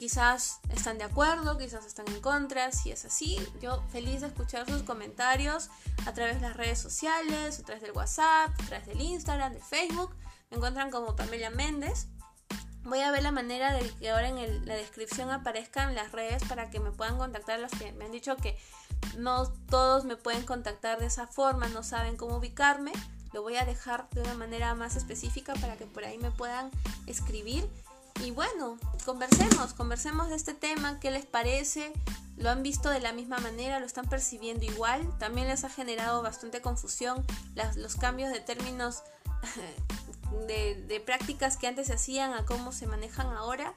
Quizás 0.04 0.60
están 0.68 0.98
de 0.98 1.06
acuerdo, 1.06 1.58
quizás 1.58 1.86
están 1.86 2.06
en 2.10 2.20
contra. 2.20 2.74
Si 2.74 2.92
es 2.92 3.06
así, 3.06 3.40
yo 3.62 3.82
feliz 3.90 4.20
de 4.20 4.28
escuchar 4.28 4.70
sus 4.70 4.84
comentarios 4.84 5.70
a 6.06 6.12
través 6.12 6.42
de 6.42 6.42
las 6.42 6.58
redes 6.58 6.78
sociales, 6.78 7.58
a 7.58 7.64
través 7.64 7.82
del 7.82 7.94
WhatsApp, 7.94 8.52
a 8.52 8.66
través 8.66 8.86
del 8.86 9.00
Instagram, 9.00 9.54
de 9.54 9.62
Facebook. 9.62 10.14
Me 10.52 10.58
encuentran 10.58 10.92
como 10.92 11.16
Pamela 11.16 11.52
Méndez. 11.52 12.08
Voy 12.84 13.00
a 13.00 13.12
ver 13.12 13.24
la 13.24 13.32
manera 13.32 13.72
de 13.72 13.90
que 13.92 14.10
ahora 14.10 14.28
en 14.28 14.66
la 14.66 14.76
descripción 14.76 15.32
aparezcan 15.32 15.96
las 15.96 16.12
redes 16.12 16.44
para 16.50 16.70
que 16.70 16.82
me 16.82 16.92
puedan 16.92 17.18
contactar 17.18 17.62
los 17.62 17.72
que 17.72 17.94
me 17.94 18.04
han 18.04 18.12
dicho 18.12 18.36
que 18.36 18.58
no 19.18 19.54
todos 19.70 20.04
me 20.04 20.18
pueden 20.18 20.46
contactar 20.46 21.00
de 21.00 21.06
esa 21.06 21.28
forma, 21.28 21.70
no 21.70 21.82
saben 21.82 22.18
cómo 22.18 22.36
ubicarme. 22.36 22.92
Lo 23.32 23.42
voy 23.42 23.56
a 23.56 23.64
dejar 23.64 24.10
de 24.10 24.22
una 24.22 24.34
manera 24.34 24.76
más 24.76 24.98
específica 24.98 25.54
para 25.54 25.78
que 25.78 25.86
por 25.86 26.04
ahí 26.04 26.18
me 26.18 26.30
puedan 26.30 26.72
escribir. 27.08 27.66
Y 28.22 28.32
bueno, 28.32 28.78
conversemos, 29.06 29.74
conversemos 29.74 30.30
de 30.30 30.36
este 30.36 30.54
tema, 30.54 31.00
qué 31.00 31.12
les 31.12 31.26
parece, 31.26 31.94
lo 32.38 32.50
han 32.50 32.64
visto 32.64 32.90
de 32.90 33.00
la 33.00 33.14
misma 33.14 33.38
manera, 33.40 33.80
lo 33.80 33.86
están 33.86 34.06
percibiendo 34.06 34.66
igual, 34.66 35.18
también 35.18 35.48
les 35.48 35.64
ha 35.64 35.70
generado 35.70 36.22
bastante 36.22 36.62
confusión 36.62 37.26
los 37.76 37.96
cambios 37.96 38.32
de 38.32 38.40
términos 38.40 39.04
de, 40.48 41.04
prácticas 41.06 41.58
que 41.58 41.68
antes 41.68 41.88
se 41.88 41.94
hacían 41.94 42.34
a 42.34 42.46
cómo 42.46 42.72
se 42.72 42.88
manejan 42.88 43.28
ahora. 43.28 43.74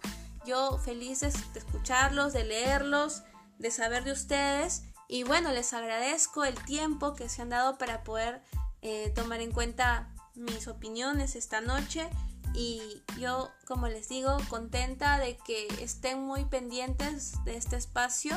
Yo 0.46 0.79
feliz 0.79 1.20
de 1.20 1.33
escucharlos, 1.55 2.33
de 2.33 2.44
leerlos, 2.44 3.22
de 3.59 3.70
saber 3.70 4.05
de 4.05 4.12
ustedes 4.12 4.85
y 5.09 5.22
bueno, 5.22 5.53
les 5.53 5.72
agradezco 5.72 6.44
el 6.44 6.55
tiempo 6.64 7.14
que 7.14 7.29
se 7.29 7.42
han 7.42 7.51
dado 7.51 7.79
para 7.79 8.05
poder 8.05 8.42
eh, 8.83 9.12
tomar 9.14 9.40
en 9.40 9.53
cuenta 9.53 10.09
mis 10.35 10.68
opiniones 10.68 11.37
esta 11.37 11.61
noche. 11.61 12.09
Y 12.57 13.03
yo, 13.19 13.51
como 13.66 13.87
les 13.87 14.09
digo, 14.09 14.38
contenta 14.49 15.19
de 15.19 15.37
que 15.37 15.66
estén 15.83 16.23
muy 16.23 16.47
pendientes 16.47 17.35
de 17.45 17.55
este 17.55 17.77
espacio. 17.77 18.35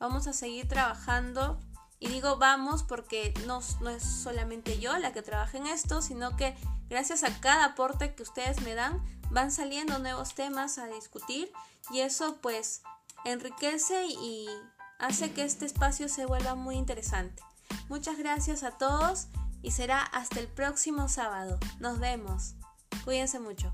Vamos 0.00 0.26
a 0.26 0.32
seguir 0.32 0.66
trabajando. 0.66 1.60
Y 2.00 2.08
digo 2.08 2.36
vamos 2.36 2.82
porque 2.82 3.32
no, 3.46 3.60
no 3.80 3.90
es 3.90 4.02
solamente 4.02 4.80
yo 4.80 4.98
la 4.98 5.12
que 5.12 5.22
trabaja 5.22 5.56
en 5.56 5.68
esto, 5.68 6.02
sino 6.02 6.36
que 6.36 6.56
gracias 6.88 7.22
a 7.22 7.40
cada 7.40 7.66
aporte 7.66 8.14
que 8.14 8.24
ustedes 8.24 8.60
me 8.62 8.74
dan, 8.74 9.04
van 9.30 9.52
saliendo 9.52 10.00
nuevos 10.00 10.34
temas 10.34 10.78
a 10.78 10.88
discutir. 10.88 11.52
Y 11.92 12.00
eso 12.00 12.38
pues 12.40 12.82
enriquece 13.24 14.06
y 14.06 14.48
hace 14.98 15.32
que 15.32 15.44
este 15.44 15.66
espacio 15.66 16.08
se 16.08 16.26
vuelva 16.26 16.56
muy 16.56 16.74
interesante. 16.74 17.40
Muchas 17.88 18.18
gracias 18.18 18.64
a 18.64 18.72
todos 18.72 19.28
y 19.62 19.70
será 19.70 20.02
hasta 20.02 20.40
el 20.40 20.48
próximo 20.48 21.08
sábado. 21.08 21.60
Nos 21.78 22.00
vemos. 22.00 22.54
Cuídense 23.04 23.40
mucho. 23.40 23.72